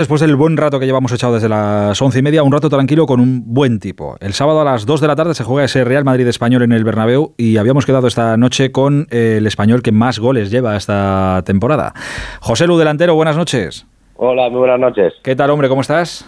Después 0.00 0.22
del 0.22 0.34
buen 0.34 0.56
rato 0.56 0.80
que 0.80 0.86
llevamos 0.86 1.12
echado 1.12 1.34
desde 1.34 1.50
las 1.50 2.00
once 2.00 2.20
y 2.20 2.22
media, 2.22 2.42
un 2.42 2.50
rato 2.50 2.70
tranquilo 2.70 3.04
con 3.04 3.20
un 3.20 3.42
buen 3.44 3.78
tipo. 3.78 4.16
El 4.20 4.32
sábado 4.32 4.62
a 4.62 4.64
las 4.64 4.86
2 4.86 4.98
de 5.02 5.06
la 5.06 5.14
tarde 5.14 5.34
se 5.34 5.44
juega 5.44 5.66
ese 5.66 5.84
Real 5.84 6.06
Madrid 6.06 6.26
español 6.26 6.62
en 6.62 6.72
el 6.72 6.84
Bernabéu 6.84 7.34
y 7.36 7.58
habíamos 7.58 7.84
quedado 7.84 8.06
esta 8.06 8.38
noche 8.38 8.72
con 8.72 9.08
el 9.10 9.46
español 9.46 9.82
que 9.82 9.92
más 9.92 10.18
goles 10.18 10.50
lleva 10.50 10.74
esta 10.74 11.42
temporada. 11.44 11.92
José 12.40 12.66
Lu, 12.66 12.78
delantero, 12.78 13.14
buenas 13.14 13.36
noches. 13.36 13.86
Hola, 14.16 14.48
muy 14.48 14.60
buenas 14.60 14.80
noches. 14.80 15.12
¿Qué 15.22 15.36
tal, 15.36 15.50
hombre? 15.50 15.68
¿Cómo 15.68 15.82
estás? 15.82 16.26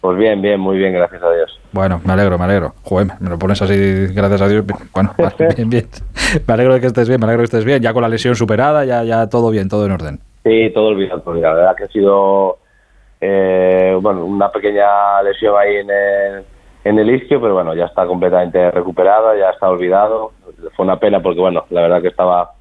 Pues 0.00 0.16
bien, 0.16 0.40
bien, 0.40 0.58
muy 0.58 0.78
bien, 0.78 0.94
gracias 0.94 1.22
a 1.22 1.30
Dios. 1.30 1.60
Bueno, 1.72 2.00
me 2.06 2.14
alegro, 2.14 2.38
me 2.38 2.44
alegro. 2.46 2.72
Joder, 2.84 3.08
me 3.20 3.28
lo 3.28 3.38
pones 3.38 3.60
así, 3.60 4.06
gracias 4.14 4.40
a 4.40 4.48
Dios. 4.48 4.64
Bueno, 4.94 5.14
bien, 5.58 5.68
bien. 5.68 5.86
Me 6.46 6.54
alegro 6.54 6.72
de 6.72 6.80
que 6.80 6.86
estés 6.86 7.06
bien, 7.06 7.20
me 7.20 7.26
alegro 7.26 7.42
de 7.42 7.48
que 7.50 7.56
estés 7.56 7.66
bien. 7.66 7.82
Ya 7.82 7.92
con 7.92 8.00
la 8.00 8.08
lesión 8.08 8.34
superada, 8.34 8.86
ya, 8.86 9.04
ya 9.04 9.28
todo 9.28 9.50
bien, 9.50 9.68
todo 9.68 9.84
en 9.84 9.92
orden. 9.92 10.20
Sí, 10.42 10.70
todo 10.72 10.86
olvidado. 10.86 11.34
La 11.34 11.52
verdad 11.52 11.76
que 11.76 11.84
ha 11.84 11.88
sido 11.88 12.56
eh, 13.20 13.98
bueno, 14.00 14.24
una 14.24 14.50
pequeña 14.50 15.22
lesión 15.22 15.56
ahí 15.58 15.76
en 15.76 15.90
el, 15.90 16.44
en 16.84 17.14
isquio, 17.14 17.40
pero 17.40 17.54
bueno, 17.54 17.74
ya 17.74 17.86
está 17.86 18.06
completamente 18.06 18.70
recuperada, 18.70 19.36
ya 19.36 19.50
está 19.50 19.68
olvidado. 19.68 20.32
Fue 20.76 20.84
una 20.84 20.98
pena 20.98 21.20
porque, 21.20 21.40
bueno, 21.40 21.64
la 21.70 21.82
verdad 21.82 22.02
que 22.02 22.08
estaba 22.08 22.52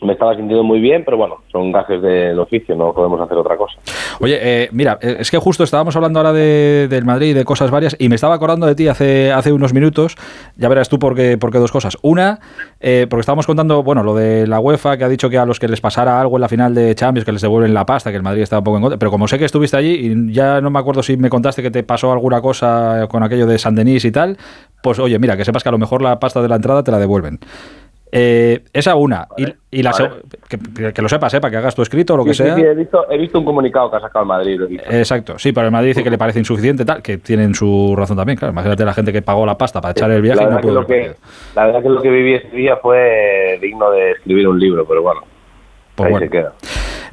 me 0.00 0.12
estaba 0.12 0.36
sintiendo 0.36 0.62
muy 0.62 0.80
bien, 0.80 1.02
pero 1.04 1.16
bueno, 1.16 1.38
son 1.50 1.72
gajes 1.72 2.00
del 2.00 2.38
oficio, 2.38 2.76
no 2.76 2.92
podemos 2.92 3.20
hacer 3.20 3.36
otra 3.36 3.56
cosa. 3.56 3.78
Oye, 4.20 4.38
eh, 4.40 4.68
mira, 4.70 4.98
eh, 5.00 5.16
es 5.20 5.30
que 5.30 5.38
justo 5.38 5.64
estábamos 5.64 5.96
hablando 5.96 6.20
ahora 6.20 6.32
de, 6.32 6.86
del 6.88 7.04
Madrid 7.04 7.28
y 7.28 7.32
de 7.32 7.44
cosas 7.44 7.70
varias, 7.70 7.96
y 7.98 8.08
me 8.08 8.14
estaba 8.14 8.34
acordando 8.34 8.66
de 8.66 8.74
ti 8.74 8.86
hace, 8.86 9.32
hace 9.32 9.52
unos 9.52 9.74
minutos, 9.74 10.16
ya 10.56 10.68
verás 10.68 10.88
tú 10.88 10.98
por 10.98 11.16
qué, 11.16 11.36
dos 11.36 11.72
cosas. 11.72 11.98
Una, 12.02 12.38
eh, 12.80 13.06
porque 13.10 13.20
estábamos 13.20 13.46
contando, 13.46 13.82
bueno, 13.82 14.04
lo 14.04 14.14
de 14.14 14.46
la 14.46 14.60
UEFA, 14.60 14.96
que 14.96 15.04
ha 15.04 15.08
dicho 15.08 15.30
que 15.30 15.38
a 15.38 15.46
los 15.46 15.58
que 15.58 15.66
les 15.66 15.80
pasara 15.80 16.20
algo 16.20 16.36
en 16.36 16.42
la 16.42 16.48
final 16.48 16.74
de 16.74 16.94
Champions, 16.94 17.24
que 17.24 17.32
les 17.32 17.42
devuelven 17.42 17.74
la 17.74 17.84
pasta, 17.84 18.10
que 18.10 18.16
el 18.16 18.22
Madrid 18.22 18.42
estaba 18.42 18.60
un 18.60 18.64
poco 18.64 18.76
en 18.76 18.82
contra, 18.82 18.98
pero 18.98 19.10
como 19.10 19.26
sé 19.26 19.38
que 19.38 19.44
estuviste 19.46 19.76
allí, 19.76 19.94
y 19.94 20.32
ya 20.32 20.60
no 20.60 20.70
me 20.70 20.78
acuerdo 20.78 21.02
si 21.02 21.16
me 21.16 21.28
contaste 21.28 21.62
que 21.62 21.70
te 21.72 21.82
pasó 21.82 22.12
alguna 22.12 22.40
cosa 22.40 23.06
con 23.08 23.24
aquello 23.24 23.46
de 23.46 23.58
San 23.58 23.74
Denis 23.74 24.04
y 24.04 24.12
tal, 24.12 24.38
pues 24.82 24.98
oye, 25.00 25.18
mira, 25.18 25.36
que 25.36 25.44
sepas 25.44 25.62
que 25.62 25.68
a 25.68 25.72
lo 25.72 25.78
mejor 25.78 26.02
la 26.02 26.20
pasta 26.20 26.40
de 26.40 26.48
la 26.48 26.56
entrada 26.56 26.84
te 26.84 26.92
la 26.92 26.98
devuelven. 26.98 27.40
Eh, 28.10 28.64
esa 28.72 28.94
una. 28.94 29.28
y, 29.70 29.82
la 29.82 29.92
que, 30.48 31.02
lo 31.02 31.08
sepas, 31.08 31.34
¿eh? 31.34 31.40
para 31.40 31.50
que 31.50 31.56
hagas 31.58 31.74
tu 31.74 31.82
escrito 31.82 32.14
o 32.14 32.16
lo 32.16 32.24
que 32.24 32.34
sea. 32.34 32.54
Sí, 32.54 32.62
he, 32.62 32.74
visto, 32.74 33.10
he 33.10 33.18
visto 33.18 33.38
un 33.38 33.44
comunicado 33.44 33.90
que 33.90 33.96
ha 33.96 34.00
sacado 34.00 34.22
el 34.22 34.28
Madrid. 34.28 34.80
Exacto, 34.88 35.38
sí, 35.38 35.52
pero 35.52 35.66
el 35.66 35.72
Madrid 35.72 35.90
dice 35.90 36.02
que 36.02 36.10
le 36.10 36.18
parece 36.18 36.38
insuficiente, 36.38 36.84
tal, 36.84 37.02
que 37.02 37.18
tienen 37.18 37.54
su 37.54 37.94
razón 37.96 38.16
también. 38.16 38.38
Claro, 38.38 38.52
imagínate 38.52 38.84
la 38.84 38.94
gente 38.94 39.12
que 39.12 39.22
pagó 39.22 39.44
la 39.44 39.58
pasta 39.58 39.80
para 39.80 39.92
echar 39.92 40.10
el 40.10 40.22
viaje 40.22 40.42
la 40.42 40.50
y 40.50 40.54
no 40.54 40.60
pudo. 40.60 40.86
Que, 40.86 41.12
la 41.54 41.66
verdad 41.66 41.82
que 41.82 41.88
lo 41.88 42.00
que 42.00 42.10
viví 42.10 42.34
ese 42.34 42.56
día 42.56 42.76
fue 42.76 43.58
digno 43.60 43.90
de 43.90 44.12
escribir 44.12 44.48
un 44.48 44.58
libro, 44.58 44.86
pero 44.86 45.02
bueno. 45.02 45.22
Pues 45.94 46.14
ahí 46.14 46.18
se 46.20 46.30
queda. 46.30 46.52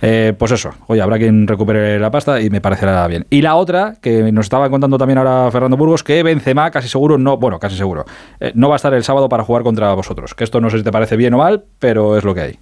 Eh, 0.08 0.34
pues 0.38 0.52
eso, 0.52 0.70
oye, 0.86 1.02
habrá 1.02 1.18
quien 1.18 1.48
recupere 1.48 1.98
la 2.00 2.12
pasta 2.12 2.40
y 2.40 2.52
me 2.52 2.62
parecerá 2.62 3.08
bien. 3.08 3.26
Y 3.32 3.42
la 3.42 3.56
otra, 3.56 3.96
que 4.00 4.32
nos 4.32 4.46
estaba 4.46 4.70
contando 4.70 5.00
también 5.00 5.18
ahora 5.18 5.50
Fernando 5.50 5.78
Burgos, 5.78 6.04
que 6.04 6.22
Benzema 6.22 6.70
casi 6.70 6.88
seguro, 6.88 7.18
no, 7.18 7.38
bueno, 7.38 7.58
casi 7.58 7.76
seguro, 7.76 8.06
eh, 8.40 8.52
no 8.54 8.70
va 8.70 8.76
a 8.76 8.78
estar 8.78 8.94
el 8.94 9.04
sábado 9.04 9.28
para 9.30 9.44
jugar 9.44 9.64
contra 9.64 9.92
vosotros. 9.96 10.36
Que 10.36 10.44
esto 10.44 10.62
no 10.62 10.70
sé 10.70 10.78
si 10.78 10.84
te 10.84 10.92
parece 10.92 11.16
bien 11.16 11.34
o 11.34 11.40
mal, 11.40 11.64
pero 11.80 12.16
es 12.20 12.24
lo 12.24 12.36
que 12.36 12.42
hay. 12.42 12.60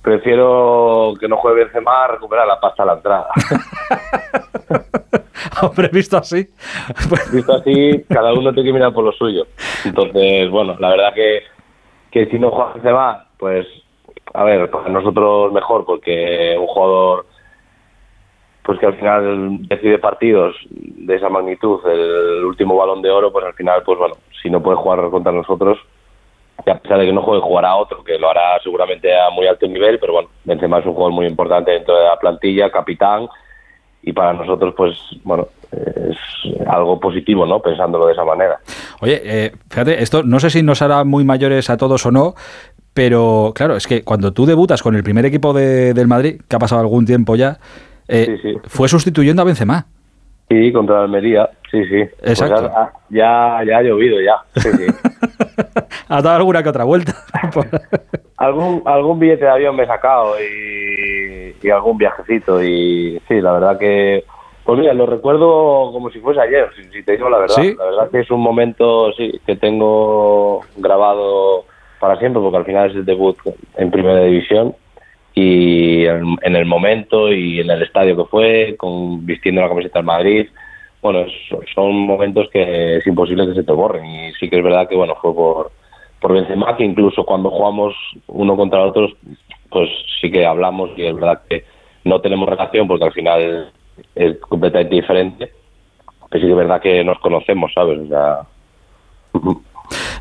Prefiero 0.00 1.12
que 1.20 1.28
no 1.28 1.36
juegue 1.36 1.64
Benzema 1.64 2.04
a 2.04 2.08
recuperar 2.08 2.46
la 2.46 2.58
pasta 2.58 2.84
a 2.84 2.86
la 2.86 2.94
entrada. 2.94 3.28
Hombre, 5.60 5.90
visto 5.92 6.16
así. 6.16 6.48
visto 7.30 7.52
así, 7.52 8.02
cada 8.08 8.32
uno 8.32 8.50
tiene 8.54 8.70
que 8.70 8.72
mirar 8.72 8.94
por 8.94 9.04
lo 9.04 9.12
suyo. 9.12 9.46
Entonces, 9.84 10.48
bueno, 10.50 10.74
la 10.78 10.88
verdad 10.88 11.12
que, 11.14 11.42
que 12.10 12.30
si 12.30 12.38
no 12.38 12.50
juega 12.50 12.72
Benzema, 12.72 13.26
pues 13.36 13.66
a 14.34 14.44
ver, 14.44 14.70
para 14.70 14.88
nosotros 14.88 15.52
mejor, 15.52 15.84
porque 15.84 16.56
un 16.58 16.66
jugador 16.66 17.26
pues 18.68 18.78
que 18.80 18.86
al 18.86 18.96
final 18.96 19.66
decide 19.66 19.98
partidos 19.98 20.54
de 20.68 21.16
esa 21.16 21.30
magnitud, 21.30 21.80
el 21.86 22.44
último 22.44 22.76
balón 22.76 23.00
de 23.00 23.10
oro, 23.10 23.32
pues 23.32 23.46
al 23.46 23.54
final, 23.54 23.82
pues 23.82 23.98
bueno, 23.98 24.16
si 24.42 24.50
no 24.50 24.62
puede 24.62 24.76
jugar 24.76 25.08
contra 25.08 25.32
nosotros, 25.32 25.78
y 26.66 26.68
a 26.68 26.78
pesar 26.78 26.98
de 26.98 27.06
que 27.06 27.12
no 27.14 27.22
juegue, 27.22 27.40
jugará 27.40 27.76
otro, 27.76 28.04
que 28.04 28.18
lo 28.18 28.28
hará 28.28 28.60
seguramente 28.62 29.18
a 29.18 29.30
muy 29.30 29.46
alto 29.46 29.66
nivel, 29.66 29.98
pero 29.98 30.12
bueno, 30.12 30.28
Benzema 30.44 30.80
es 30.80 30.84
un 30.84 30.92
jugador 30.92 31.14
muy 31.14 31.26
importante 31.26 31.70
dentro 31.70 31.96
de 31.96 32.04
la 32.04 32.18
plantilla, 32.18 32.70
capitán, 32.70 33.26
y 34.02 34.12
para 34.12 34.34
nosotros, 34.34 34.74
pues 34.76 34.98
bueno, 35.24 35.48
es 35.72 36.66
algo 36.66 37.00
positivo, 37.00 37.46
¿no? 37.46 37.60
Pensándolo 37.60 38.06
de 38.06 38.12
esa 38.12 38.24
manera. 38.24 38.58
Oye, 39.00 39.20
eh, 39.24 39.52
fíjate, 39.70 40.02
esto 40.02 40.22
no 40.22 40.40
sé 40.40 40.50
si 40.50 40.62
nos 40.62 40.82
hará 40.82 41.04
muy 41.04 41.24
mayores 41.24 41.70
a 41.70 41.78
todos 41.78 42.04
o 42.04 42.10
no, 42.10 42.34
pero 42.94 43.52
claro, 43.54 43.76
es 43.76 43.86
que 43.86 44.02
cuando 44.02 44.32
tú 44.32 44.46
debutas 44.46 44.82
con 44.82 44.94
el 44.96 45.02
primer 45.02 45.24
equipo 45.26 45.52
de, 45.52 45.94
del 45.94 46.08
Madrid, 46.08 46.40
que 46.48 46.56
ha 46.56 46.58
pasado 46.58 46.80
algún 46.80 47.06
tiempo 47.06 47.36
ya, 47.36 47.58
eh, 48.08 48.58
fue 48.64 48.88
sustituyendo 48.88 49.42
a 49.42 49.44
Benzema. 49.44 49.86
Sí, 50.48 50.72
contra 50.72 51.02
Almería, 51.02 51.50
sí, 51.70 51.84
sí. 51.84 52.04
Pues 52.18 52.40
Exacto. 52.40 52.72
ya, 53.10 53.62
ya, 53.66 53.78
ha 53.78 53.82
llovido, 53.82 54.18
ya. 54.20 54.36
Sí, 54.56 54.70
sí. 54.72 54.86
ha 56.08 56.22
dado 56.22 56.36
alguna 56.36 56.62
que 56.62 56.70
otra 56.70 56.84
vuelta. 56.84 57.14
algún, 58.38 58.82
algún 58.86 59.18
billete 59.18 59.44
de 59.44 59.50
avión 59.50 59.76
me 59.76 59.82
he 59.82 59.86
sacado 59.86 60.36
y, 60.40 61.54
y, 61.62 61.70
algún 61.70 61.98
viajecito. 61.98 62.62
Y 62.62 63.20
sí, 63.28 63.40
la 63.40 63.52
verdad 63.52 63.78
que. 63.78 64.24
Pues 64.64 64.78
mira, 64.78 64.92
lo 64.92 65.06
recuerdo 65.06 65.92
como 65.92 66.10
si 66.10 66.20
fuese 66.20 66.40
ayer, 66.40 66.68
si, 66.92 67.02
te 67.02 67.12
digo 67.12 67.30
la 67.30 67.38
verdad. 67.38 67.56
La 67.78 67.84
verdad 67.84 68.10
que 68.10 68.20
es 68.20 68.30
un 68.30 68.40
momento 68.40 69.12
sí, 69.12 69.40
que 69.46 69.56
tengo 69.56 70.60
grabado 70.76 71.64
para 71.98 72.18
siempre, 72.18 72.40
porque 72.40 72.58
al 72.58 72.64
final 72.64 72.90
es 72.90 72.96
el 72.96 73.04
debut 73.04 73.36
en 73.76 73.90
primera 73.90 74.22
división 74.22 74.74
y 75.34 76.04
en, 76.04 76.56
el 76.56 76.64
momento 76.66 77.32
y 77.32 77.60
en 77.60 77.70
el 77.70 77.82
estadio 77.82 78.16
que 78.16 78.24
fue, 78.24 78.74
con 78.76 79.24
vistiendo 79.24 79.60
la 79.60 79.68
camiseta 79.68 80.00
del 80.00 80.06
Madrid, 80.06 80.48
bueno, 81.00 81.26
son 81.74 81.94
momentos 81.94 82.48
que 82.52 82.96
es 82.96 83.06
imposible 83.06 83.46
que 83.46 83.54
se 83.54 83.62
te 83.62 83.72
borren 83.72 84.04
y 84.04 84.32
sí 84.34 84.50
que 84.50 84.58
es 84.58 84.64
verdad 84.64 84.88
que 84.88 84.96
bueno 84.96 85.14
fue 85.20 85.32
por 85.32 85.70
por 86.20 86.32
Benzema 86.32 86.76
que 86.76 86.84
incluso 86.84 87.24
cuando 87.24 87.50
jugamos 87.50 87.94
uno 88.26 88.56
contra 88.56 88.84
otros 88.84 89.12
pues 89.70 89.88
sí 90.20 90.30
que 90.30 90.44
hablamos 90.44 90.90
y 90.96 91.06
es 91.06 91.14
verdad 91.14 91.42
que 91.48 91.64
no 92.02 92.20
tenemos 92.20 92.48
relación 92.48 92.88
porque 92.88 93.04
al 93.04 93.12
final 93.12 93.72
es 94.16 94.38
completamente 94.38 94.96
diferente 94.96 95.52
pero 96.28 96.40
sí 96.40 96.46
que 96.46 96.52
es 96.52 96.58
verdad 96.58 96.80
que 96.80 97.04
nos 97.04 97.20
conocemos 97.20 97.72
sabes 97.72 98.00
o 98.00 98.06
sea 98.08 98.40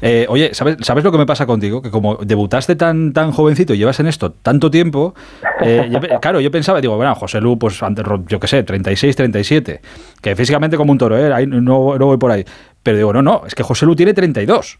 eh, 0.02 0.26
oye, 0.30 0.54
¿sabes, 0.54 0.78
¿sabes 0.82 1.04
lo 1.04 1.12
que 1.12 1.18
me 1.18 1.26
pasa 1.26 1.46
contigo? 1.46 1.82
Que 1.82 1.90
como 1.90 2.16
debutaste 2.16 2.76
tan, 2.76 3.14
tan 3.14 3.32
jovencito 3.32 3.74
y 3.74 3.78
llevas 3.78 4.00
en 4.00 4.08
esto 4.08 4.32
tanto 4.32 4.70
tiempo, 4.70 5.14
eh, 5.62 5.90
claro, 6.22 6.40
yo 6.40 6.52
pensaba, 6.52 6.82
digo, 6.82 6.96
bueno, 6.96 7.16
José 7.16 7.42
Lu, 7.42 7.58
pues 7.58 7.82
yo 8.28 8.40
qué 8.40 8.48
sé, 8.48 8.64
36, 8.64 9.16
37, 9.16 9.82
que 10.22 10.36
físicamente 10.36 10.78
como 10.78 10.92
un 10.92 10.98
toro, 10.98 11.18
¿eh? 11.18 11.34
Ahí 11.34 11.48
no, 11.48 11.62
no 11.62 12.06
voy 12.06 12.18
por 12.18 12.32
ahí. 12.32 12.44
Pero 12.84 12.98
digo, 12.98 13.14
no, 13.14 13.22
no, 13.22 13.44
es 13.46 13.56
que 13.56 13.64
José 13.64 13.86
Lu 13.86 13.96
tiene 13.96 14.14
32. 14.14 14.80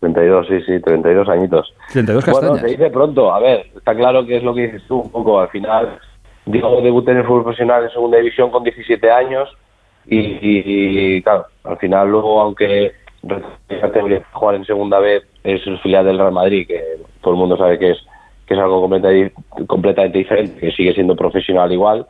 32, 0.00 0.46
sí, 0.48 0.60
sí, 0.62 0.80
32 0.80 1.28
añitos. 1.28 1.74
32 1.92 2.24
castañas. 2.24 2.50
Bueno, 2.50 2.66
te 2.66 2.70
dice 2.72 2.90
pronto, 2.90 3.32
a 3.32 3.40
ver, 3.40 3.66
está 3.76 3.94
claro 3.94 4.24
que 4.24 4.36
es 4.36 4.42
lo 4.42 4.54
que 4.54 4.62
dices 4.62 4.82
tú 4.88 5.00
un 5.00 5.10
poco, 5.10 5.40
al 5.40 5.48
final, 5.48 5.98
digo, 6.46 6.80
debuté 6.80 7.10
en 7.12 7.18
el 7.18 7.24
fútbol 7.24 7.44
profesional 7.44 7.84
en 7.84 7.90
segunda 7.90 8.16
división 8.16 8.50
con 8.50 8.64
17 8.64 9.10
años 9.10 9.48
y 10.06 11.22
claro, 11.22 11.46
al 11.64 11.76
final 11.76 12.10
luego, 12.10 12.40
aunque 12.40 12.92
jugar 14.32 14.54
en 14.56 14.64
segunda 14.64 14.98
vez 14.98 15.24
es 15.44 15.66
el 15.66 15.78
filial 15.80 16.04
del 16.04 16.18
Real 16.18 16.32
Madrid, 16.32 16.66
que 16.66 16.82
todo 17.20 17.34
el 17.34 17.40
mundo 17.40 17.56
sabe 17.56 17.78
que 17.78 17.92
es 17.92 17.98
que 18.46 18.54
es 18.54 18.60
algo 18.60 18.80
completamente, 18.80 19.32
completamente 19.68 20.18
diferente, 20.18 20.58
que 20.60 20.72
sigue 20.72 20.92
siendo 20.92 21.14
profesional 21.14 21.70
igual, 21.70 22.04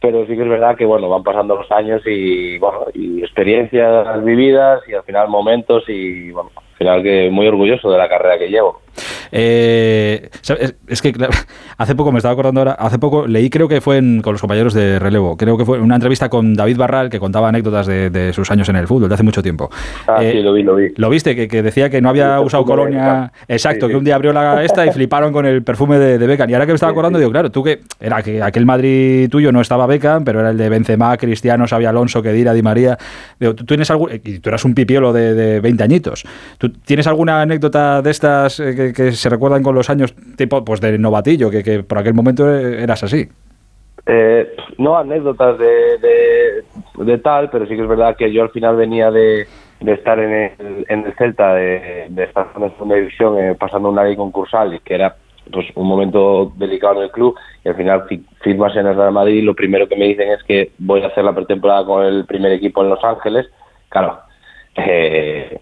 pero 0.00 0.26
sí 0.26 0.34
que 0.34 0.42
es 0.42 0.48
verdad 0.48 0.76
que 0.76 0.86
bueno 0.86 1.08
van 1.08 1.22
pasando 1.22 1.56
los 1.56 1.70
años 1.70 2.00
y 2.06 2.56
bueno 2.58 2.86
y 2.94 3.20
experiencias 3.20 4.24
vividas 4.24 4.82
y 4.88 4.94
al 4.94 5.02
final 5.02 5.28
momentos 5.28 5.84
y 5.88 6.30
bueno 6.30 6.50
al 6.56 6.76
final 6.78 7.02
que 7.02 7.30
muy 7.30 7.46
orgulloso 7.46 7.90
de 7.90 7.98
la 7.98 8.08
carrera 8.08 8.38
que 8.38 8.48
llevo 8.48 8.80
eh, 9.32 10.30
es 10.86 11.02
que 11.02 11.14
hace 11.78 11.94
poco 11.94 12.12
me 12.12 12.18
estaba 12.18 12.32
acordando 12.32 12.60
ahora, 12.60 12.72
hace 12.72 12.98
poco 12.98 13.26
leí, 13.26 13.50
creo 13.50 13.68
que 13.68 13.80
fue 13.80 13.98
con 14.22 14.32
los 14.32 14.40
compañeros 14.40 14.74
de 14.74 14.98
relevo, 14.98 15.36
creo 15.36 15.56
que 15.56 15.64
fue 15.64 15.80
una 15.80 15.96
entrevista 15.96 16.28
con 16.28 16.54
David 16.54 16.76
Barral 16.76 17.10
que 17.10 17.18
contaba 17.18 17.48
anécdotas 17.48 17.86
de, 17.86 18.32
sus 18.34 18.50
años 18.50 18.68
en 18.68 18.76
el 18.76 18.86
fútbol, 18.86 19.08
de 19.08 19.14
hace 19.14 19.22
mucho 19.22 19.42
tiempo. 19.42 19.70
Ah, 20.06 20.18
sí, 20.20 20.40
lo 20.40 20.52
vi, 20.52 20.62
lo 20.62 20.76
vi. 20.76 20.88
¿Lo 20.96 21.08
viste? 21.10 21.48
Que, 21.48 21.62
decía 21.62 21.90
que 21.90 22.00
no 22.00 22.08
había 22.08 22.40
usado 22.40 22.64
colonia. 22.64 23.32
Exacto, 23.46 23.88
que 23.88 23.96
un 23.96 24.04
día 24.04 24.14
abrió 24.14 24.32
la 24.32 24.64
esta 24.68 24.86
y 24.86 24.90
fliparon 24.90 25.32
con 25.32 25.46
el 25.46 25.62
perfume 25.62 25.98
de, 25.98 26.18
de 26.18 26.26
Beckham. 26.26 26.50
Y 26.50 26.54
ahora 26.54 26.66
que 26.66 26.72
me 26.72 26.76
estaba 26.76 26.92
acordando, 26.92 27.18
digo, 27.18 27.30
claro, 27.30 27.50
tú 27.50 27.62
que 27.62 27.80
era 28.00 28.22
que 28.22 28.42
aquel 28.42 28.66
Madrid 28.66 29.28
tuyo 29.30 29.52
no 29.52 29.60
estaba 29.60 29.86
Beckham, 29.86 30.24
pero 30.24 30.40
era 30.40 30.50
el 30.50 30.58
de 30.58 30.68
Benzema, 30.68 31.16
Cristiano, 31.16 31.66
Xavi 31.66 31.84
Alonso, 31.84 32.22
Kedira, 32.22 32.52
Di 32.52 32.62
María. 32.62 32.98
Digo, 33.38 33.54
¿tú 33.54 33.64
tienes 33.64 33.90
algún, 33.90 34.10
y 34.12 34.38
tú 34.38 34.50
eras 34.50 34.64
un 34.64 34.74
pipiolo 34.74 35.12
de, 35.12 35.34
de 35.34 35.60
20 35.60 35.82
añitos. 35.82 36.24
¿Tú 36.58 36.70
tienes 36.70 37.06
alguna 37.06 37.42
anécdota 37.42 38.02
de 38.02 38.10
estas 38.10 38.60
eh, 38.60 38.87
que, 38.92 39.12
se 39.12 39.28
recuerdan 39.28 39.62
con 39.62 39.74
los 39.74 39.90
años 39.90 40.14
tipo 40.36 40.64
pues 40.64 40.80
de 40.80 40.98
novatillo, 40.98 41.50
que, 41.50 41.62
que 41.62 41.82
por 41.82 41.98
aquel 41.98 42.14
momento 42.14 42.48
eras 42.48 43.02
así. 43.04 43.28
Eh, 44.06 44.56
no 44.78 44.96
anécdotas 44.96 45.58
de, 45.58 46.62
de, 47.04 47.18
tal, 47.18 47.50
pero 47.50 47.66
sí 47.66 47.76
que 47.76 47.82
es 47.82 47.88
verdad 47.88 48.16
que 48.16 48.32
yo 48.32 48.42
al 48.42 48.50
final 48.50 48.76
venía 48.76 49.10
de, 49.10 49.46
de 49.80 49.92
estar 49.92 50.18
en 50.18 50.32
el, 50.32 50.86
en 50.88 51.04
el 51.04 51.12
Celta, 51.14 51.54
de, 51.54 52.06
estar 52.16 52.48
en 52.56 52.62
la 52.62 52.70
segunda 52.70 52.96
división, 52.96 53.38
eh, 53.38 53.54
pasando 53.54 53.90
una 53.90 54.04
ley 54.04 54.16
concursal, 54.16 54.74
y 54.74 54.80
que 54.80 54.94
era 54.94 55.16
pues 55.52 55.66
un 55.74 55.86
momento 55.86 56.52
delicado 56.56 56.96
en 56.96 57.04
el 57.04 57.10
club 57.10 57.34
y 57.64 57.68
al 57.68 57.74
final 57.74 58.04
firmas 58.42 58.76
en 58.76 58.86
el 58.86 58.96
Real 58.96 59.12
Madrid 59.12 59.42
lo 59.42 59.54
primero 59.54 59.88
que 59.88 59.96
me 59.96 60.06
dicen 60.06 60.30
es 60.30 60.42
que 60.42 60.72
voy 60.78 61.02
a 61.02 61.06
hacer 61.06 61.24
la 61.24 61.34
pretemporada 61.34 61.86
con 61.86 62.04
el 62.04 62.26
primer 62.26 62.52
equipo 62.52 62.82
en 62.82 62.90
Los 62.90 63.02
Ángeles. 63.02 63.46
Claro, 63.88 64.20
eh, 64.76 65.58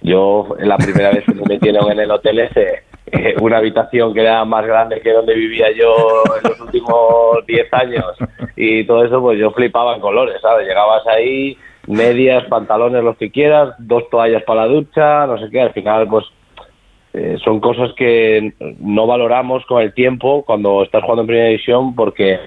yo 0.00 0.56
la 0.58 0.76
primera 0.76 1.10
vez 1.10 1.24
que 1.24 1.34
me 1.34 1.42
metieron 1.42 1.90
en 1.90 2.00
el 2.00 2.10
hotel 2.10 2.38
ese, 2.40 2.82
eh, 3.06 3.34
una 3.40 3.58
habitación 3.58 4.14
que 4.14 4.20
era 4.20 4.44
más 4.44 4.66
grande 4.66 5.00
que 5.00 5.12
donde 5.12 5.34
vivía 5.34 5.70
yo 5.72 6.22
en 6.36 6.50
los 6.50 6.60
últimos 6.60 7.46
10 7.46 7.72
años 7.72 8.04
y 8.56 8.84
todo 8.84 9.04
eso, 9.04 9.20
pues 9.20 9.38
yo 9.38 9.50
flipaba 9.50 9.94
en 9.94 10.00
colores, 10.00 10.40
¿sabes? 10.40 10.66
Llegabas 10.66 11.06
ahí, 11.06 11.56
medias, 11.86 12.44
pantalones, 12.44 13.02
los 13.02 13.16
que 13.16 13.30
quieras, 13.30 13.74
dos 13.78 14.08
toallas 14.10 14.42
para 14.44 14.62
la 14.62 14.68
ducha, 14.68 15.26
no 15.26 15.38
sé 15.38 15.48
qué, 15.50 15.60
al 15.60 15.72
final 15.72 16.06
pues 16.08 16.26
eh, 17.14 17.36
son 17.42 17.60
cosas 17.60 17.92
que 17.94 18.52
no 18.80 19.06
valoramos 19.06 19.64
con 19.66 19.82
el 19.82 19.94
tiempo 19.94 20.44
cuando 20.44 20.82
estás 20.82 21.02
jugando 21.02 21.22
en 21.22 21.28
primera 21.28 21.48
división 21.48 21.94
porque 21.94 22.38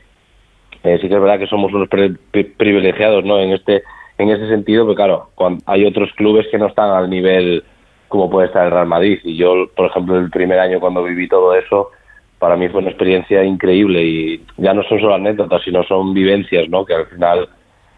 eh, 0.84 1.00
sí 1.02 1.08
que 1.08 1.16
es 1.16 1.22
verdad 1.22 1.40
que 1.40 1.48
somos 1.48 1.74
unos 1.74 1.90
privilegiados 1.90 3.26
¿no? 3.26 3.40
en 3.40 3.54
este 3.54 3.84
en 4.22 4.30
ese 4.30 4.48
sentido, 4.48 4.86
pero 4.86 4.96
claro, 4.96 5.30
cuando 5.36 5.64
hay 5.66 5.86
otros 5.86 6.12
clubes 6.14 6.46
que 6.52 6.58
no 6.58 6.68
están 6.68 6.92
al 6.92 7.10
nivel 7.10 7.64
como 8.08 8.30
puede 8.30 8.48
estar 8.48 8.66
el 8.66 8.72
Real 8.72 8.88
Madrid 8.88 9.20
y 9.24 9.38
yo, 9.38 9.68
por 9.76 9.88
ejemplo, 9.88 10.18
el 10.18 10.30
primer 10.30 10.60
año 10.60 10.80
cuando 10.80 11.02
viví 11.04 11.28
todo 11.28 11.56
eso, 11.56 11.92
para 12.40 12.58
mí 12.58 12.68
fue 12.70 12.82
una 12.82 12.90
experiencia 12.90 13.44
increíble 13.44 14.04
y 14.04 14.46
ya 14.58 14.74
no 14.74 14.84
son 14.84 15.00
solo 15.00 15.16
anécdotas, 15.16 15.62
sino 15.64 15.84
son 15.84 16.14
vivencias, 16.14 16.68
¿no? 16.70 16.86
Que 16.86 16.94
al 16.94 17.06
final 17.08 17.48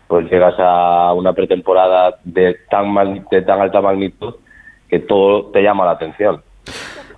pues 0.08 0.30
llegas 0.30 0.54
a 0.60 1.14
una 1.14 1.34
pretemporada 1.34 2.16
de 2.24 2.58
tan, 2.70 3.26
de 3.32 3.42
tan 3.42 3.62
alta 3.62 3.82
magnitud 3.82 4.36
que 4.88 5.00
todo 5.00 5.46
te 5.46 5.64
llama 5.64 5.86
la 5.86 5.92
atención. 5.92 6.42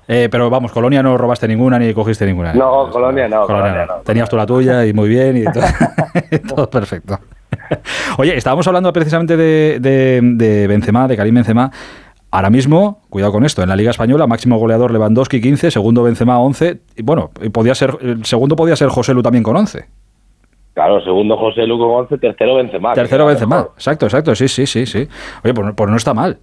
Eh, 0.07 0.30
pero 0.31 0.50
vamos, 0.50 0.72
Colonia 0.72 1.02
no 1.04 1.18
robaste 1.18 1.48
ninguna 1.48 1.80
ni 1.80 1.94
cogiste 1.94 2.25
ninguna. 2.25 2.54
No, 2.54 2.90
Colonia 2.90 3.28
no. 3.28 3.46
Colonia 3.46 3.86
no. 3.86 3.96
Tenías 4.06 4.30
tú 4.30 4.38
la 4.38 4.46
tuya 4.46 4.86
y 4.86 4.94
muy 4.94 5.10
bien 5.10 5.38
y 5.38 5.46
todo, 6.48 6.69
perfecto. 6.69 7.19
Oye, 8.18 8.36
estábamos 8.36 8.68
hablando 8.68 8.92
precisamente 8.94 9.38
de, 9.38 9.80
de, 9.80 10.68
Benzema, 10.68 11.08
de 11.08 11.18
Karim 11.18 11.36
Benzema. 11.36 11.72
Ahora 12.32 12.50
mismo, 12.50 13.02
cuidado 13.10 13.32
con 13.32 13.46
esto, 13.46 13.64
en 13.64 13.70
la 13.70 13.76
Liga 13.76 13.92
Española, 13.92 14.28
máximo 14.28 14.58
goleador 14.58 14.92
Lewandowski 14.92 15.40
15, 15.42 15.72
segundo 15.72 16.04
Benzema 16.04 16.40
11, 16.40 16.80
y 16.98 17.02
bueno, 17.02 17.32
podía 17.54 17.76
ser, 17.76 17.98
el 18.02 18.26
segundo 18.26 18.56
podía 18.56 18.76
ser 18.76 18.90
José 18.90 19.14
Lu 19.14 19.22
también 19.22 19.44
con 19.44 19.56
11. 19.56 19.86
Claro, 20.74 21.02
segundo 21.02 21.38
José 21.38 21.66
Lu 21.66 21.78
con 21.78 21.92
11, 21.92 22.18
tercero 22.18 22.56
Benzema. 22.56 22.94
Tercero 22.94 23.26
Benzema, 23.26 23.70
exacto, 23.76 24.08
exacto, 24.08 24.36
sí, 24.36 24.50
sí, 24.50 24.66
sí, 24.66 24.86
sí. 24.86 25.08
Oye, 25.46 25.54
pues, 25.54 25.74
pues 25.78 25.90
no 25.90 25.96
está 25.96 26.14
mal. 26.14 26.38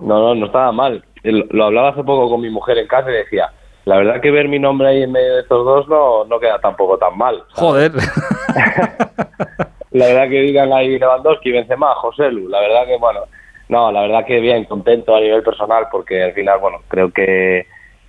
No, 0.00 0.18
no, 0.18 0.34
no 0.34 0.46
estaba 0.46 0.72
mal. 0.72 1.04
Lo 1.22 1.64
hablaba 1.64 1.90
hace 1.90 2.02
poco 2.04 2.30
con 2.30 2.40
mi 2.40 2.48
mujer 2.48 2.78
en 2.78 2.86
casa 2.86 3.10
y 3.10 3.14
decía, 3.14 3.50
la 3.86 3.98
verdad 3.98 4.20
que 4.20 4.30
ver 4.30 4.48
mi 4.48 4.58
nombre 4.58 4.88
ahí 4.88 5.02
en 5.02 5.12
medio 5.12 5.34
de 5.34 5.40
estos 5.42 5.64
dos 5.64 5.88
no, 5.88 6.24
no 6.24 6.40
queda 6.40 6.58
tampoco 6.58 6.98
tan 6.98 7.16
mal. 7.16 7.42
Joder. 7.52 7.92
la 9.96 10.06
verdad 10.06 10.28
que 10.28 10.40
digan 10.42 10.72
ahí 10.72 10.98
Lewandowski, 10.98 11.52
Benzema, 11.52 11.94
José 11.94 12.30
Lu, 12.30 12.48
la 12.48 12.60
verdad 12.60 12.86
que 12.86 12.96
bueno, 12.96 13.20
no, 13.68 13.90
la 13.90 14.02
verdad 14.02 14.24
que 14.24 14.40
bien, 14.40 14.64
contento 14.64 15.14
a 15.14 15.20
nivel 15.20 15.42
personal 15.42 15.86
porque 15.90 16.22
al 16.22 16.32
final, 16.32 16.58
bueno, 16.60 16.78
creo 16.88 17.10
que 17.10 17.66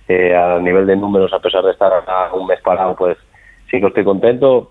eh, 0.08 0.34
a 0.34 0.58
nivel 0.58 0.86
de 0.86 0.96
números, 0.96 1.32
a 1.32 1.40
pesar 1.40 1.64
de 1.64 1.72
estar 1.72 1.92
un 2.32 2.46
mes 2.46 2.60
parado, 2.62 2.94
pues 2.94 3.18
sí 3.70 3.80
que 3.80 3.86
estoy 3.86 4.04
contento. 4.04 4.70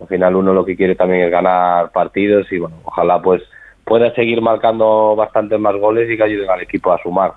Al 0.00 0.06
final 0.08 0.36
uno 0.36 0.52
lo 0.52 0.64
que 0.64 0.76
quiere 0.76 0.94
también 0.94 1.22
es 1.22 1.30
ganar 1.30 1.90
partidos 1.90 2.50
y 2.52 2.58
bueno, 2.58 2.76
ojalá 2.84 3.20
pues 3.20 3.42
pueda 3.84 4.14
seguir 4.14 4.40
marcando 4.42 5.16
bastantes 5.16 5.58
más 5.58 5.76
goles 5.76 6.10
y 6.10 6.16
que 6.16 6.22
ayuden 6.22 6.50
al 6.50 6.60
equipo 6.60 6.92
a 6.92 7.02
sumar. 7.02 7.32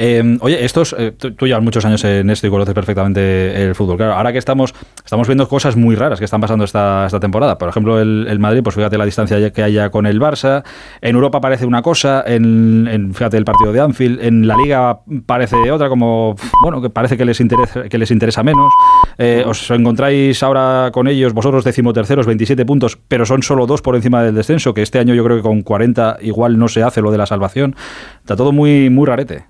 Eh, 0.00 0.38
oye, 0.40 0.64
estos, 0.64 0.94
eh, 0.96 1.10
tú, 1.10 1.46
llevas 1.46 1.62
muchos 1.62 1.84
años 1.84 2.04
en 2.04 2.30
esto 2.30 2.46
y 2.46 2.50
conoces 2.50 2.72
perfectamente 2.72 3.64
el 3.64 3.74
fútbol. 3.74 3.96
Claro, 3.96 4.14
ahora 4.14 4.32
que 4.32 4.38
estamos, 4.38 4.72
estamos 5.04 5.26
viendo 5.26 5.48
cosas 5.48 5.76
muy 5.76 5.96
raras 5.96 6.20
que 6.20 6.24
están 6.24 6.40
pasando 6.40 6.64
esta, 6.64 7.06
esta 7.06 7.18
temporada. 7.18 7.58
Por 7.58 7.68
ejemplo, 7.68 8.00
el, 8.00 8.38
Madrid, 8.38 8.62
pues 8.62 8.76
fíjate 8.76 8.96
la 8.96 9.04
distancia 9.04 9.50
que 9.52 9.62
haya 9.62 9.90
con 9.90 10.06
el 10.06 10.20
Barça. 10.20 10.62
En 11.00 11.16
Europa 11.16 11.40
parece 11.40 11.66
una 11.66 11.82
cosa, 11.82 12.22
en, 12.24 13.10
fíjate 13.12 13.36
el 13.36 13.44
partido 13.44 13.72
de 13.72 13.80
Anfield. 13.80 14.22
En 14.22 14.46
la 14.46 14.56
Liga 14.56 15.00
parece 15.26 15.56
otra, 15.72 15.88
como, 15.88 16.36
bueno, 16.62 16.80
que 16.80 16.90
parece 16.90 17.16
que 17.16 17.24
les 17.24 17.40
interesa, 17.40 17.88
que 17.88 17.98
les 17.98 18.12
interesa 18.12 18.44
menos. 18.44 18.72
Eh, 19.18 19.42
os 19.44 19.68
encontráis 19.72 20.40
ahora 20.44 20.90
con 20.92 21.08
ellos, 21.08 21.32
vosotros 21.32 21.64
decimoterceros, 21.64 22.24
27 22.24 22.64
puntos, 22.64 22.96
pero 23.08 23.26
son 23.26 23.42
solo 23.42 23.66
dos 23.66 23.82
por 23.82 23.96
encima 23.96 24.22
del 24.22 24.36
descenso, 24.36 24.72
que 24.74 24.82
este 24.82 25.00
año 25.00 25.14
yo 25.14 25.24
creo 25.24 25.38
que 25.38 25.42
con 25.42 25.62
40 25.62 26.18
igual 26.20 26.56
no 26.56 26.68
se 26.68 26.84
hace 26.84 27.02
lo 27.02 27.10
de 27.10 27.18
la 27.18 27.26
salvación. 27.26 27.74
Está 28.20 28.36
todo 28.36 28.52
muy, 28.52 28.90
muy 28.90 29.04
rarete. 29.04 29.47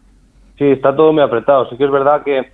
Sí, 0.59 0.65
está 0.65 0.95
todo 0.95 1.13
muy 1.13 1.23
apretado. 1.23 1.69
Sí 1.71 1.77
que 1.77 1.85
es 1.85 1.91
verdad 1.91 2.23
que 2.25 2.51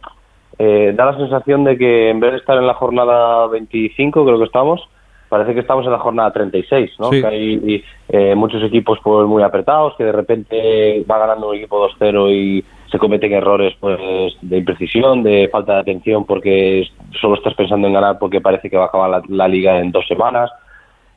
eh, 0.59 0.93
da 0.95 1.07
la 1.07 1.17
sensación 1.17 1.65
de 1.65 1.77
que 1.77 2.11
en 2.11 2.21
vez 2.21 2.33
de 2.33 2.39
estar 2.39 2.57
en 2.57 2.67
la 2.67 2.75
jornada 2.75 3.47
25, 3.49 4.25
creo 4.25 4.39
que 4.39 4.45
estamos, 4.45 4.87
parece 5.29 5.55
que 5.55 5.61
estamos 5.61 5.85
en 5.87 5.93
la 5.93 5.99
jornada 5.99 6.33
36, 6.33 6.93
¿no? 7.01 7.11
Que 7.11 7.27
hay 7.27 7.85
eh, 8.09 8.35
muchos 8.37 8.63
equipos 8.63 8.99
pues 9.03 9.27
muy 9.27 9.43
apretados, 9.43 9.95
que 9.97 10.05
de 10.05 10.13
repente 10.13 11.05
va 11.11 11.19
ganando 11.19 11.49
un 11.49 11.57
equipo 11.57 11.89
2-0 11.89 12.31
y 12.31 12.65
se 12.91 12.99
cometen 12.99 13.33
errores 13.33 13.75
pues 13.81 13.99
de 14.43 14.59
imprecisión, 14.59 15.23
de 15.25 15.49
falta 15.51 15.75
de 15.75 15.81
atención 15.81 16.25
porque 16.25 16.87
solo 17.21 17.35
estás 17.35 17.55
pensando 17.55 17.89
en 17.89 17.95
ganar 17.95 18.19
porque 18.21 18.41
parece 18.41 18.71
que 18.71 18.77
va 18.77 18.85
a 18.85 18.87
acabar 18.87 19.23
la, 19.29 19.49
liga 19.49 19.81
en 19.81 19.91
dos 19.91 20.07
semanas. 20.07 20.51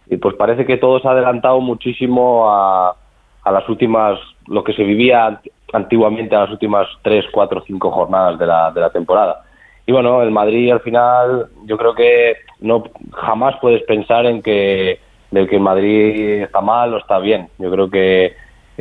Y 0.09 0.17
pues 0.17 0.35
parece 0.35 0.65
que 0.65 0.77
todo 0.77 0.99
se 0.99 1.07
ha 1.07 1.11
adelantado 1.11 1.59
muchísimo 1.59 2.49
a, 2.49 2.95
a 3.43 3.51
las 3.51 3.67
últimas, 3.67 4.17
lo 4.47 4.63
que 4.63 4.73
se 4.73 4.83
vivía 4.83 5.41
antiguamente 5.73 6.35
a 6.35 6.41
las 6.41 6.51
últimas 6.51 6.87
tres, 7.01 7.25
cuatro, 7.31 7.63
cinco 7.65 7.91
jornadas 7.91 8.39
de 8.39 8.45
la, 8.45 8.71
de 8.71 8.81
la 8.81 8.89
temporada. 8.89 9.43
Y 9.85 9.91
bueno, 9.91 10.21
el 10.21 10.31
Madrid 10.31 10.71
al 10.71 10.81
final 10.81 11.47
yo 11.65 11.77
creo 11.77 11.95
que 11.95 12.35
no 12.59 12.83
jamás 13.13 13.55
puedes 13.61 13.83
pensar 13.83 14.25
en 14.25 14.41
que 14.41 14.99
del 15.31 15.47
que 15.49 15.55
el 15.55 15.61
Madrid 15.61 16.43
está 16.43 16.61
mal 16.61 16.93
o 16.93 16.97
está 16.97 17.19
bien. 17.19 17.49
Yo 17.57 17.71
creo 17.71 17.89
que 17.89 18.35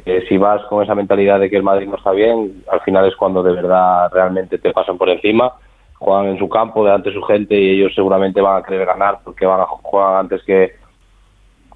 eh, 0.04 0.24
si 0.28 0.36
vas 0.36 0.62
con 0.66 0.82
esa 0.82 0.94
mentalidad 0.94 1.40
de 1.40 1.50
que 1.50 1.56
el 1.56 1.62
Madrid 1.62 1.88
no 1.88 1.96
está 1.96 2.12
bien, 2.12 2.64
al 2.70 2.80
final 2.80 3.06
es 3.06 3.16
cuando 3.16 3.42
de 3.42 3.52
verdad 3.52 4.10
realmente 4.12 4.58
te 4.58 4.72
pasan 4.72 4.98
por 4.98 5.08
encima. 5.08 5.52
Juegan 5.98 6.26
en 6.26 6.38
su 6.38 6.48
campo, 6.48 6.84
delante 6.84 7.08
de 7.08 7.14
su 7.14 7.22
gente 7.22 7.54
y 7.54 7.78
ellos 7.78 7.94
seguramente 7.94 8.40
van 8.40 8.58
a 8.58 8.62
querer 8.62 8.84
ganar 8.84 9.20
porque 9.24 9.46
van 9.46 9.60
a 9.60 9.66
jugar 9.66 10.20
antes 10.20 10.42
que, 10.44 10.74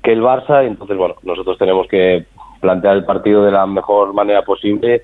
que 0.02 0.12
el 0.12 0.22
Barça. 0.22 0.62
Y 0.64 0.68
entonces, 0.68 0.96
bueno, 0.96 1.14
nosotros 1.22 1.56
tenemos 1.56 1.86
que 1.88 2.26
plantear 2.60 2.96
el 2.96 3.04
partido 3.04 3.44
de 3.44 3.52
la 3.52 3.66
mejor 3.66 4.12
manera 4.12 4.42
posible 4.42 5.02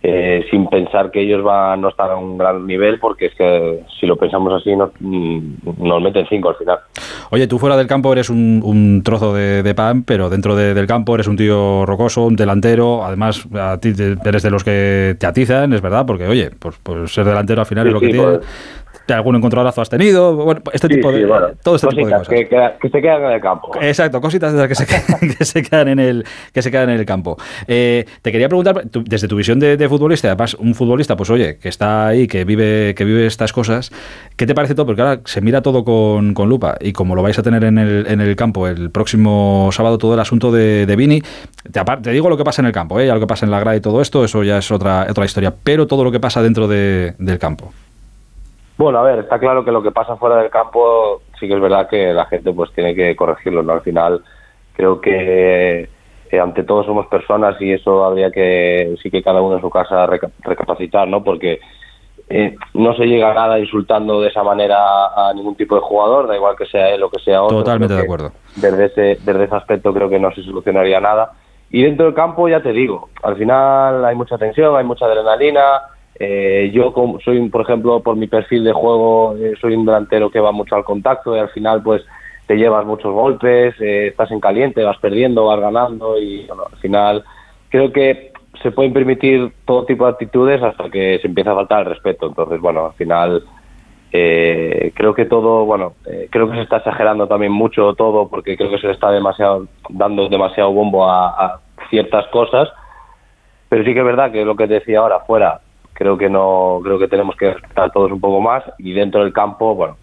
eh, 0.00 0.46
sin 0.48 0.68
pensar 0.68 1.10
que 1.10 1.20
ellos 1.20 1.42
van 1.42 1.80
no 1.80 1.88
estar 1.88 2.08
a 2.08 2.16
un 2.16 2.38
gran 2.38 2.64
nivel, 2.64 3.00
porque 3.00 3.26
es 3.26 3.34
que 3.34 3.82
si 3.98 4.06
lo 4.06 4.16
pensamos 4.16 4.52
así 4.52 4.76
nos, 4.76 4.90
mm, 5.00 5.54
nos 5.78 6.00
meten 6.00 6.24
cinco 6.28 6.50
al 6.50 6.54
final. 6.54 6.78
Oye, 7.30 7.48
tú 7.48 7.58
fuera 7.58 7.76
del 7.76 7.88
campo 7.88 8.12
eres 8.12 8.30
un, 8.30 9.02
trozo 9.04 9.34
de, 9.34 9.74
pan, 9.74 10.04
pero 10.04 10.30
dentro 10.30 10.54
del 10.54 10.86
campo 10.86 11.16
eres 11.16 11.26
un 11.26 11.36
tío 11.36 11.84
rocoso, 11.84 12.24
un 12.26 12.36
delantero, 12.36 13.04
además 13.04 13.44
a 13.54 13.78
ti 13.78 13.92
eres 14.24 14.42
de 14.44 14.50
los 14.50 14.62
que 14.62 15.16
te 15.18 15.26
atizan, 15.26 15.72
es 15.72 15.82
verdad, 15.82 16.06
porque 16.06 16.28
oye, 16.28 16.52
pues, 16.56 16.78
pues 16.80 17.12
ser 17.12 17.24
delantero 17.24 17.62
al 17.62 17.66
final 17.66 17.88
es 17.88 17.92
lo 17.92 18.00
que 18.00 18.10
tiene. 18.10 18.38
Algún 19.14 19.36
encontronazo 19.36 19.80
has 19.80 19.88
tenido, 19.88 20.34
bueno, 20.36 20.60
este 20.72 20.88
tipo 20.88 21.10
de 21.12 21.26
todo 21.62 21.76
este 21.76 21.88
tipo 21.88 22.06
de 22.06 22.12
cosas. 22.12 22.28
Que, 22.28 22.48
que, 22.48 22.88
se 22.88 23.02
quedan 23.02 23.24
en 23.24 23.32
el 23.32 23.40
campo. 23.40 23.70
Exacto, 23.80 24.20
cositas 24.20 24.52
de 24.52 24.58
las 24.58 24.68
que 24.68 24.74
se, 24.74 24.86
quedan, 24.86 25.36
que 25.38 25.44
se 25.44 25.62
quedan 25.62 25.88
en 25.88 25.98
el 25.98 26.24
que 26.52 26.62
se 26.62 26.70
quedan 26.70 26.90
en 26.90 26.98
el 26.98 27.06
campo. 27.06 27.36
Eh, 27.66 28.04
te 28.22 28.32
quería 28.32 28.48
preguntar 28.48 28.84
desde 28.84 29.28
tu 29.28 29.36
visión 29.36 29.58
de, 29.58 29.88
futbolista, 29.88 30.28
además 30.28 30.54
un 30.54 30.74
futbolista, 30.74 31.16
pues 31.16 31.30
oye, 31.30 31.58
que 31.58 31.68
está 31.68 32.08
ahí, 32.08 32.26
que 32.26 32.44
vive 32.44 32.94
que 32.94 33.04
vive 33.04 33.26
estas 33.26 33.52
cosas, 33.52 33.90
¿qué 34.36 34.46
te 34.46 34.54
parece 34.54 34.74
todo? 34.74 34.86
Porque 34.86 35.02
ahora 35.02 35.20
se 35.24 35.40
mira 35.40 35.62
todo 35.62 35.84
con, 35.84 36.34
con 36.34 36.48
lupa 36.48 36.76
y 36.80 36.92
como 36.92 37.14
lo 37.14 37.22
vais 37.22 37.38
a 37.38 37.42
tener 37.42 37.64
en 37.64 37.78
el, 37.78 38.06
en 38.08 38.20
el 38.20 38.36
campo 38.36 38.68
el 38.68 38.90
próximo 38.90 39.70
sábado 39.72 39.98
todo 39.98 40.14
el 40.14 40.20
asunto 40.20 40.52
de, 40.52 40.86
de 40.86 40.96
Vini, 40.96 41.22
te, 41.70 41.80
te, 42.02 42.10
digo 42.10 42.28
lo 42.28 42.36
que 42.36 42.44
pasa 42.44 42.62
en 42.62 42.66
el 42.66 42.72
campo, 42.72 43.00
¿eh? 43.00 43.06
ya 43.06 43.14
lo 43.14 43.20
que 43.20 43.26
pasa 43.26 43.46
en 43.46 43.50
la 43.50 43.60
grada 43.60 43.76
y 43.76 43.80
todo 43.80 44.00
esto, 44.00 44.24
eso 44.24 44.42
ya 44.42 44.58
es 44.58 44.70
otra 44.70 45.06
otra 45.08 45.24
historia, 45.24 45.54
pero 45.62 45.86
todo 45.86 46.04
lo 46.04 46.12
que 46.12 46.20
pasa 46.20 46.42
dentro 46.42 46.68
de, 46.68 47.14
del 47.18 47.38
campo. 47.38 47.72
Bueno, 48.78 49.00
a 49.00 49.02
ver, 49.02 49.18
está 49.18 49.40
claro 49.40 49.64
que 49.64 49.72
lo 49.72 49.82
que 49.82 49.90
pasa 49.90 50.16
fuera 50.16 50.36
del 50.36 50.50
campo 50.50 51.22
sí 51.38 51.48
que 51.48 51.54
es 51.54 51.60
verdad 51.60 51.88
que 51.88 52.12
la 52.12 52.26
gente 52.26 52.52
pues 52.52 52.72
tiene 52.72 52.94
que 52.94 53.14
corregirlo, 53.16 53.62
¿no? 53.62 53.72
Al 53.72 53.80
final 53.82 54.22
creo 54.74 55.00
que 55.00 55.88
eh, 56.30 56.40
ante 56.40 56.62
todo 56.62 56.84
somos 56.84 57.08
personas 57.08 57.60
y 57.60 57.72
eso 57.72 58.04
habría 58.04 58.30
que 58.30 58.94
sí 59.02 59.10
que 59.10 59.22
cada 59.22 59.42
uno 59.42 59.56
en 59.56 59.62
su 59.62 59.68
casa 59.68 60.06
recapacitar, 60.06 61.08
¿no? 61.08 61.24
Porque 61.24 61.58
eh, 62.28 62.54
no 62.74 62.94
se 62.94 63.06
llega 63.06 63.32
a 63.32 63.34
nada 63.34 63.58
insultando 63.58 64.20
de 64.20 64.28
esa 64.28 64.44
manera 64.44 64.76
a 65.08 65.32
ningún 65.34 65.56
tipo 65.56 65.74
de 65.74 65.80
jugador, 65.80 66.28
da 66.28 66.36
igual 66.36 66.54
que 66.56 66.66
sea 66.66 66.90
él 66.90 67.02
o 67.02 67.10
que 67.10 67.18
sea 67.20 67.42
otro. 67.42 67.58
Totalmente 67.58 67.96
de 67.96 68.02
acuerdo. 68.02 68.30
Desde 68.54 68.84
ese, 68.86 69.18
desde 69.24 69.44
ese 69.44 69.56
aspecto 69.56 69.92
creo 69.92 70.08
que 70.08 70.20
no 70.20 70.30
se 70.32 70.44
solucionaría 70.44 71.00
nada. 71.00 71.32
Y 71.70 71.82
dentro 71.82 72.06
del 72.06 72.14
campo 72.14 72.48
ya 72.48 72.62
te 72.62 72.72
digo, 72.72 73.08
al 73.24 73.36
final 73.36 74.04
hay 74.04 74.14
mucha 74.14 74.38
tensión, 74.38 74.76
hay 74.76 74.84
mucha 74.84 75.06
adrenalina, 75.06 75.82
eh, 76.20 76.70
yo 76.72 76.92
soy, 77.24 77.48
por 77.48 77.62
ejemplo, 77.62 78.00
por 78.00 78.16
mi 78.16 78.26
perfil 78.26 78.64
de 78.64 78.72
juego, 78.72 79.36
eh, 79.36 79.54
soy 79.60 79.74
un 79.74 79.86
delantero 79.86 80.30
que 80.30 80.40
va 80.40 80.50
mucho 80.50 80.74
al 80.74 80.84
contacto 80.84 81.36
y 81.36 81.38
al 81.38 81.50
final 81.50 81.82
pues 81.82 82.04
te 82.46 82.56
llevas 82.56 82.84
muchos 82.84 83.12
golpes, 83.12 83.74
eh, 83.80 84.08
estás 84.08 84.30
en 84.32 84.40
caliente, 84.40 84.82
vas 84.82 84.98
perdiendo, 84.98 85.44
vas 85.46 85.60
ganando 85.60 86.18
y 86.18 86.48
al 86.50 86.78
final 86.78 87.24
creo 87.68 87.92
que 87.92 88.32
se 88.62 88.72
pueden 88.72 88.92
permitir 88.92 89.52
todo 89.64 89.84
tipo 89.84 90.06
de 90.06 90.12
actitudes 90.12 90.60
hasta 90.62 90.90
que 90.90 91.18
se 91.20 91.28
empieza 91.28 91.52
a 91.52 91.56
faltar 91.56 91.80
el 91.80 91.94
respeto. 91.94 92.26
Entonces, 92.26 92.60
bueno, 92.60 92.86
al 92.86 92.94
final 92.94 93.44
eh, 94.10 94.90
creo 94.96 95.14
que 95.14 95.26
todo, 95.26 95.64
bueno, 95.66 95.92
creo 96.30 96.50
que 96.50 96.56
se 96.56 96.62
está 96.62 96.78
exagerando 96.78 97.28
también 97.28 97.52
mucho 97.52 97.94
todo 97.94 98.28
porque 98.28 98.56
creo 98.56 98.70
que 98.70 98.78
se 98.78 98.88
le 98.88 98.94
está 98.94 99.12
demasiado 99.12 99.68
dando 99.90 100.28
demasiado 100.28 100.72
bombo 100.72 101.08
a, 101.08 101.60
ciertas 101.90 102.26
cosas. 102.28 102.68
Pero 103.68 103.84
sí 103.84 103.92
que 103.92 104.00
es 104.00 104.04
verdad 104.04 104.32
que 104.32 104.44
lo 104.44 104.56
que 104.56 104.66
decía 104.66 104.98
ahora, 105.00 105.20
fuera, 105.20 105.60
creo 105.98 106.16
que 106.16 106.30
no, 106.30 106.78
creo 106.84 106.96
que 106.96 107.08
tenemos 107.08 107.34
que 107.34 107.52
respetar 107.54 107.90
todos 107.90 108.12
un 108.12 108.20
poco 108.20 108.40
más 108.40 108.62
y 108.78 108.92
dentro 108.92 109.24
del 109.24 109.32
campo, 109.32 109.74
bueno, 109.74 109.96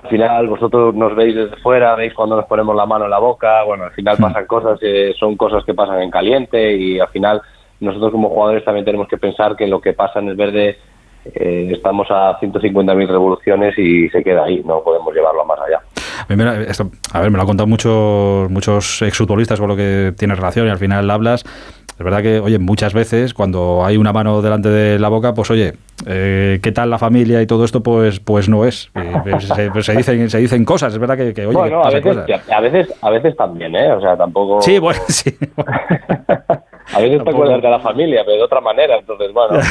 al 0.00 0.08
final 0.08 0.46
vosotros 0.46 0.94
nos 0.94 1.16
veis 1.16 1.34
desde 1.34 1.56
fuera, 1.56 1.96
veis 1.96 2.14
cuando 2.14 2.36
nos 2.36 2.44
ponemos 2.46 2.76
la 2.76 2.86
mano 2.86 3.06
en 3.06 3.10
la 3.10 3.18
boca, 3.18 3.64
bueno, 3.64 3.84
al 3.84 3.90
final 3.90 4.16
hmm. 4.16 4.22
pasan 4.22 4.46
cosas, 4.46 4.78
eh, 4.82 5.12
son 5.18 5.36
cosas 5.36 5.64
que 5.64 5.74
pasan 5.74 6.00
en 6.00 6.12
caliente 6.12 6.76
y 6.76 7.00
al 7.00 7.08
final 7.08 7.42
nosotros 7.80 8.12
como 8.12 8.28
jugadores 8.28 8.64
también 8.64 8.84
tenemos 8.84 9.08
que 9.08 9.18
pensar 9.18 9.56
que 9.56 9.66
lo 9.66 9.80
que 9.80 9.94
pasa 9.94 10.20
en 10.20 10.28
el 10.28 10.36
verde 10.36 10.78
eh, 11.24 11.70
estamos 11.72 12.06
a 12.08 12.38
150.000 12.38 13.08
revoluciones 13.08 13.76
y 13.76 14.08
se 14.10 14.22
queda 14.22 14.44
ahí, 14.44 14.62
no 14.64 14.80
podemos 14.84 15.12
llevarlo 15.12 15.44
más 15.44 15.58
allá. 15.58 15.80
A, 16.28 17.20
ver, 17.20 17.30
me 17.30 17.36
lo 17.36 17.40
han 17.40 17.46
contado 17.48 17.66
muchos, 17.66 18.48
muchos 18.48 19.02
exfutbolistas 19.02 19.58
con 19.58 19.68
lo 19.68 19.74
que 19.74 20.14
tiene 20.16 20.36
relación 20.36 20.68
y 20.68 20.70
al 20.70 20.78
final 20.78 21.10
hablas. 21.10 21.44
Es 21.98 22.04
verdad 22.04 22.22
que, 22.22 22.40
oye, 22.40 22.58
muchas 22.58 22.92
veces 22.92 23.32
cuando 23.32 23.82
hay 23.84 23.96
una 23.96 24.12
mano 24.12 24.42
delante 24.42 24.68
de 24.68 24.98
la 24.98 25.08
boca, 25.08 25.32
pues 25.32 25.50
oye, 25.50 25.72
eh, 26.06 26.58
¿qué 26.62 26.70
tal 26.70 26.90
la 26.90 26.98
familia 26.98 27.40
y 27.40 27.46
todo 27.46 27.64
esto? 27.64 27.82
Pues 27.82 28.20
pues 28.20 28.50
no 28.50 28.66
es. 28.66 28.90
Eh, 28.94 29.12
pues 29.22 29.50
pues 29.72 29.86
se, 29.86 29.96
dicen, 29.96 30.28
se 30.28 30.38
dicen 30.38 30.66
cosas, 30.66 30.92
es 30.92 30.98
verdad 30.98 31.16
que, 31.16 31.46
oye, 31.46 31.56
bueno, 31.56 31.82
a 31.82 31.90
veces, 31.90 32.18
a 32.50 32.60
veces, 32.60 32.94
a 33.00 33.10
veces 33.10 33.36
también, 33.36 33.74
¿eh? 33.74 33.90
O 33.92 34.00
sea, 34.02 34.14
tampoco... 34.14 34.60
Sí, 34.60 34.78
bueno, 34.78 35.00
sí. 35.08 35.34
a 35.56 37.00
veces 37.00 37.24
te 37.24 37.30
acuerdas 37.30 37.62
de 37.62 37.70
la 37.70 37.80
familia, 37.80 38.22
pero 38.26 38.36
de 38.36 38.42
otra 38.42 38.60
manera, 38.60 38.98
entonces, 38.98 39.32
bueno... 39.32 39.58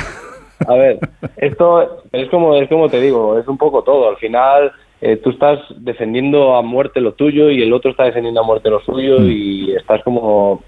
A 0.67 0.73
ver, 0.73 0.99
esto 1.35 2.01
es 2.13 2.29
como, 2.29 2.55
es 2.55 2.69
como 2.69 2.87
te 2.87 3.01
digo, 3.01 3.37
es 3.37 3.47
un 3.47 3.57
poco 3.57 3.83
todo. 3.83 4.09
Al 4.09 4.15
final, 4.15 4.71
eh, 5.01 5.17
tú 5.17 5.31
estás 5.31 5.59
defendiendo 5.75 6.55
a 6.55 6.61
muerte 6.61 7.01
lo 7.01 7.13
tuyo 7.13 7.49
y 7.49 7.61
el 7.61 7.73
otro 7.73 7.91
está 7.91 8.05
defendiendo 8.05 8.39
a 8.39 8.45
muerte 8.45 8.69
lo 8.69 8.79
suyo 8.81 9.19
mm. 9.19 9.29
y 9.29 9.75
estás 9.75 10.01
como 10.03 10.63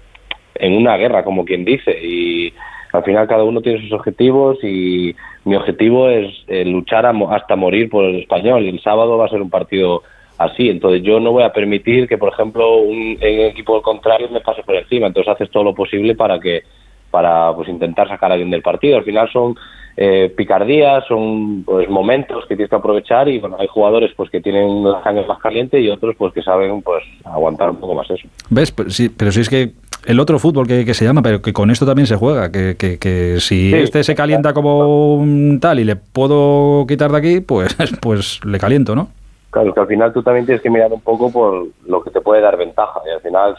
en 0.58 0.74
una 0.74 0.96
guerra, 0.96 1.24
como 1.24 1.44
quien 1.44 1.64
dice. 1.64 1.98
Y 2.02 2.52
al 2.92 3.04
final 3.04 3.28
cada 3.28 3.44
uno 3.44 3.60
tiene 3.60 3.82
sus 3.82 3.92
objetivos 3.92 4.62
y 4.62 5.14
mi 5.44 5.56
objetivo 5.56 6.08
es 6.08 6.32
eh, 6.48 6.64
luchar 6.64 7.06
hasta 7.06 7.56
morir 7.56 7.88
por 7.88 8.04
el 8.04 8.16
español 8.16 8.64
y 8.64 8.68
el 8.68 8.80
sábado 8.80 9.18
va 9.18 9.26
a 9.26 9.30
ser 9.30 9.42
un 9.42 9.50
partido 9.50 10.02
así. 10.38 10.70
Entonces 10.70 11.02
yo 11.02 11.20
no 11.20 11.32
voy 11.32 11.42
a 11.42 11.52
permitir 11.52 12.08
que, 12.08 12.18
por 12.18 12.32
ejemplo, 12.32 12.78
un, 12.78 13.18
equipo 13.20 13.80
contrario 13.82 14.28
me 14.30 14.40
pase 14.40 14.62
por 14.62 14.76
encima. 14.76 15.06
Entonces 15.06 15.32
haces 15.32 15.50
todo 15.50 15.64
lo 15.64 15.74
posible 15.74 16.14
para 16.14 16.38
que 16.38 16.62
para 17.10 17.54
pues 17.54 17.68
intentar 17.68 18.08
sacar 18.08 18.30
a 18.30 18.34
alguien 18.34 18.50
del 18.50 18.62
partido. 18.62 18.98
Al 18.98 19.04
final 19.04 19.30
son 19.32 19.56
eh, 20.00 20.32
picardías, 20.36 21.04
son 21.08 21.64
pues 21.64 21.88
momentos 21.88 22.44
que 22.46 22.54
tienes 22.54 22.70
que 22.70 22.76
aprovechar 22.76 23.28
y 23.28 23.40
bueno, 23.40 23.56
hay 23.58 23.66
jugadores 23.66 24.12
pues 24.16 24.30
que 24.30 24.40
tienen 24.40 24.84
la 24.84 25.02
sangre 25.02 25.26
más 25.26 25.40
caliente 25.40 25.80
y 25.80 25.90
otros 25.90 26.14
pues 26.16 26.32
que 26.32 26.40
saben 26.40 26.82
pues 26.82 27.02
aguantar 27.24 27.70
un 27.70 27.78
poco 27.78 27.96
más 27.96 28.08
eso. 28.08 28.28
¿Ves? 28.48 28.70
Pero 28.70 28.90
sí, 28.90 29.08
pero 29.08 29.32
sí 29.32 29.40
es 29.40 29.48
que 29.48 29.72
el 30.06 30.20
otro 30.20 30.38
fútbol 30.38 30.68
que, 30.68 30.94
se 30.94 31.04
llama, 31.04 31.20
pero 31.20 31.42
que 31.42 31.52
con 31.52 31.72
esto 31.72 31.84
también 31.84 32.06
se 32.06 32.14
juega, 32.14 32.52
que, 32.52 32.76
que, 32.76 33.40
si 33.40 33.74
este 33.74 34.04
se 34.04 34.14
calienta 34.14 34.52
como 34.52 35.16
un 35.16 35.58
tal 35.60 35.80
y 35.80 35.84
le 35.84 35.96
puedo 35.96 36.86
quitar 36.86 37.10
de 37.10 37.18
aquí, 37.18 37.40
pues, 37.40 37.76
pues 38.00 38.40
le 38.44 38.60
caliento, 38.60 38.94
¿no? 38.94 39.08
Claro, 39.50 39.74
que 39.74 39.80
al 39.80 39.88
final 39.88 40.12
tú 40.12 40.22
también 40.22 40.46
tienes 40.46 40.62
que 40.62 40.70
mirar 40.70 40.92
un 40.92 41.00
poco 41.00 41.32
por 41.32 41.66
lo 41.88 42.02
que 42.02 42.10
te 42.10 42.20
puede 42.20 42.40
dar 42.40 42.56
ventaja. 42.56 43.00
Y 43.04 43.10
al 43.10 43.20
final, 43.20 43.56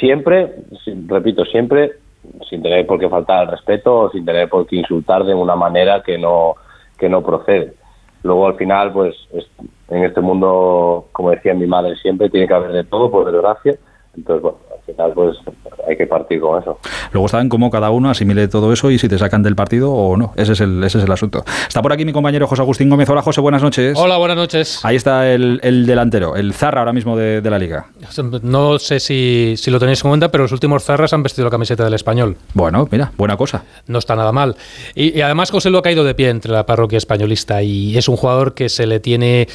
siempre, 0.00 0.54
repito, 1.08 1.44
siempre 1.44 1.92
sin 2.48 2.62
tener 2.62 2.86
por 2.86 2.98
qué 2.98 3.08
faltar 3.08 3.40
al 3.40 3.48
respeto 3.48 4.00
o 4.00 4.10
sin 4.10 4.24
tener 4.24 4.48
por 4.48 4.66
qué 4.66 4.76
insultar 4.76 5.24
de 5.24 5.34
una 5.34 5.56
manera 5.56 6.02
que 6.02 6.18
no, 6.18 6.54
que 6.98 7.08
no 7.08 7.22
procede. 7.22 7.74
Luego 8.22 8.46
al 8.46 8.54
final, 8.54 8.92
pues 8.92 9.14
en 9.88 10.04
este 10.04 10.20
mundo, 10.20 11.08
como 11.12 11.30
decía 11.30 11.54
mi 11.54 11.66
madre 11.66 11.96
siempre, 11.96 12.30
tiene 12.30 12.46
que 12.46 12.54
haber 12.54 12.72
de 12.72 12.84
todo, 12.84 13.10
por 13.10 13.30
desgracia. 13.30 13.76
Entonces, 14.16 14.42
bueno, 14.42 14.58
final 14.86 15.12
pues 15.14 15.36
hay 15.88 15.96
que 15.96 16.06
partir 16.06 16.40
con 16.40 16.60
eso. 16.60 16.78
Luego 17.12 17.26
está 17.26 17.40
en 17.40 17.48
cómo 17.48 17.70
cada 17.70 17.90
uno 17.90 18.10
asimile 18.10 18.48
todo 18.48 18.72
eso 18.72 18.90
y 18.90 18.98
si 18.98 19.08
te 19.08 19.18
sacan 19.18 19.42
del 19.42 19.56
partido 19.56 19.92
o 19.92 20.16
no. 20.16 20.32
Ese 20.36 20.52
es 20.52 20.60
el, 20.60 20.82
ese 20.84 20.98
es 20.98 21.04
el 21.04 21.12
asunto. 21.12 21.44
Está 21.66 21.82
por 21.82 21.92
aquí 21.92 22.04
mi 22.04 22.12
compañero 22.12 22.46
José 22.46 22.62
Agustín 22.62 22.88
Gómez. 22.88 23.08
Hola 23.08 23.22
José, 23.22 23.40
buenas 23.40 23.62
noches. 23.62 23.98
Hola, 23.98 24.16
buenas 24.16 24.36
noches. 24.36 24.84
Ahí 24.84 24.96
está 24.96 25.30
el, 25.32 25.86
delantero, 25.86 26.36
el 26.36 26.52
Zarra 26.52 26.80
ahora 26.80 26.92
mismo 26.92 27.16
de, 27.16 27.42
la 27.42 27.58
liga. 27.58 27.86
No 28.42 28.78
sé 28.78 28.98
si, 29.00 29.56
lo 29.66 29.78
tenéis 29.78 30.04
en 30.04 30.10
cuenta, 30.10 30.30
pero 30.30 30.44
los 30.44 30.52
últimos 30.52 30.84
Zarras 30.84 31.12
han 31.12 31.22
vestido 31.22 31.44
la 31.44 31.50
camiseta 31.50 31.84
del 31.84 31.94
español. 31.94 32.36
Bueno, 32.54 32.88
mira, 32.90 33.12
buena 33.16 33.36
cosa. 33.36 33.64
No 33.86 33.98
está 33.98 34.16
nada 34.16 34.32
mal. 34.32 34.56
Y, 34.94 35.20
además 35.20 35.50
José 35.50 35.70
lo 35.70 35.78
ha 35.78 35.82
caído 35.82 36.04
de 36.04 36.14
pie 36.14 36.30
entre 36.30 36.52
la 36.52 36.66
parroquia 36.66 36.98
españolista 36.98 37.62
y 37.62 37.96
es 37.96 38.08
un 38.08 38.16
jugador 38.16 38.54
que 38.54 38.68
se 38.68 38.86
le 38.86 39.00
tiene 39.00 39.48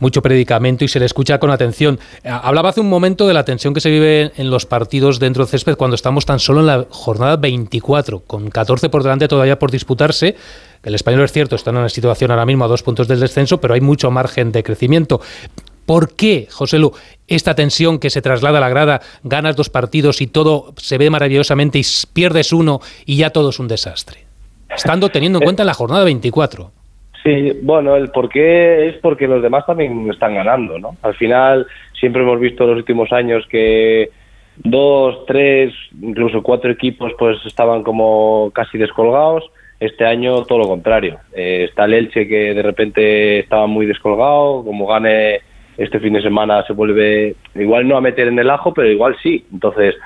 mucho 0.00 0.22
predicamento 0.22 0.84
y 0.84 0.88
se 0.88 0.98
le 0.98 1.06
escucha 1.06 1.38
con 1.38 1.50
atención. 1.50 1.98
Hablaba 2.24 2.70
hace 2.70 2.80
un 2.80 2.88
momento 2.88 3.26
de 3.26 3.34
la 3.34 3.44
tensión 3.44 3.74
que 3.74 3.80
se 3.80 3.90
vive 3.90 4.32
en 4.36 4.50
los 4.50 4.66
partidos 4.72 5.20
dentro 5.20 5.44
del 5.44 5.50
césped 5.50 5.76
cuando 5.76 5.96
estamos 5.96 6.24
tan 6.24 6.38
solo 6.38 6.60
en 6.60 6.66
la 6.66 6.86
jornada 6.88 7.36
24, 7.36 8.20
con 8.20 8.48
14 8.48 8.88
por 8.88 9.02
delante 9.02 9.28
todavía 9.28 9.58
por 9.58 9.70
disputarse. 9.70 10.34
El 10.82 10.94
español 10.94 11.24
es 11.24 11.32
cierto, 11.32 11.56
está 11.56 11.68
en 11.68 11.76
una 11.76 11.90
situación 11.90 12.30
ahora 12.30 12.46
mismo 12.46 12.64
a 12.64 12.68
dos 12.68 12.82
puntos 12.82 13.06
del 13.06 13.20
descenso, 13.20 13.60
pero 13.60 13.74
hay 13.74 13.82
mucho 13.82 14.10
margen 14.10 14.50
de 14.50 14.62
crecimiento. 14.62 15.20
¿Por 15.84 16.16
qué, 16.16 16.48
José 16.50 16.78
Lu, 16.78 16.90
esta 17.28 17.54
tensión 17.54 17.98
que 17.98 18.08
se 18.08 18.22
traslada 18.22 18.56
a 18.56 18.60
la 18.62 18.70
grada, 18.70 19.02
ganas 19.24 19.56
dos 19.56 19.68
partidos 19.68 20.22
y 20.22 20.26
todo 20.26 20.72
se 20.78 20.96
ve 20.96 21.10
maravillosamente 21.10 21.78
y 21.78 21.82
pierdes 22.14 22.54
uno 22.54 22.80
y 23.04 23.18
ya 23.18 23.28
todo 23.28 23.50
es 23.50 23.58
un 23.58 23.68
desastre? 23.68 24.20
Estando 24.74 25.10
teniendo 25.10 25.38
en 25.40 25.44
cuenta 25.44 25.64
la 25.64 25.74
jornada 25.74 26.04
24. 26.04 26.70
Sí, 27.22 27.60
bueno, 27.62 27.94
el 27.94 28.10
por 28.10 28.30
qué 28.30 28.88
es 28.88 28.96
porque 29.02 29.28
los 29.28 29.42
demás 29.42 29.66
también 29.66 30.10
están 30.10 30.34
ganando, 30.34 30.78
¿no? 30.78 30.96
Al 31.02 31.14
final 31.16 31.66
siempre 31.92 32.22
hemos 32.22 32.40
visto 32.40 32.64
en 32.64 32.70
los 32.70 32.78
últimos 32.78 33.12
años 33.12 33.44
que 33.50 34.08
dos, 34.56 35.24
tres, 35.26 35.72
incluso 36.00 36.42
cuatro 36.42 36.70
equipos 36.70 37.12
pues 37.18 37.38
estaban 37.46 37.82
como 37.82 38.50
casi 38.54 38.78
descolgados. 38.78 39.50
Este 39.80 40.04
año 40.04 40.44
todo 40.44 40.58
lo 40.58 40.68
contrario. 40.68 41.18
Eh, 41.32 41.66
está 41.68 41.86
el 41.86 41.94
Elche 41.94 42.28
que 42.28 42.54
de 42.54 42.62
repente 42.62 43.40
estaba 43.40 43.66
muy 43.66 43.86
descolgado, 43.86 44.64
como 44.64 44.86
gane 44.86 45.40
este 45.76 46.00
fin 46.00 46.12
de 46.12 46.22
semana 46.22 46.64
se 46.66 46.72
vuelve 46.72 47.34
igual 47.54 47.88
no 47.88 47.96
a 47.96 48.00
meter 48.00 48.28
en 48.28 48.38
el 48.38 48.50
ajo, 48.50 48.72
pero 48.72 48.90
igual 48.90 49.16
sí. 49.22 49.44
Entonces, 49.52 49.96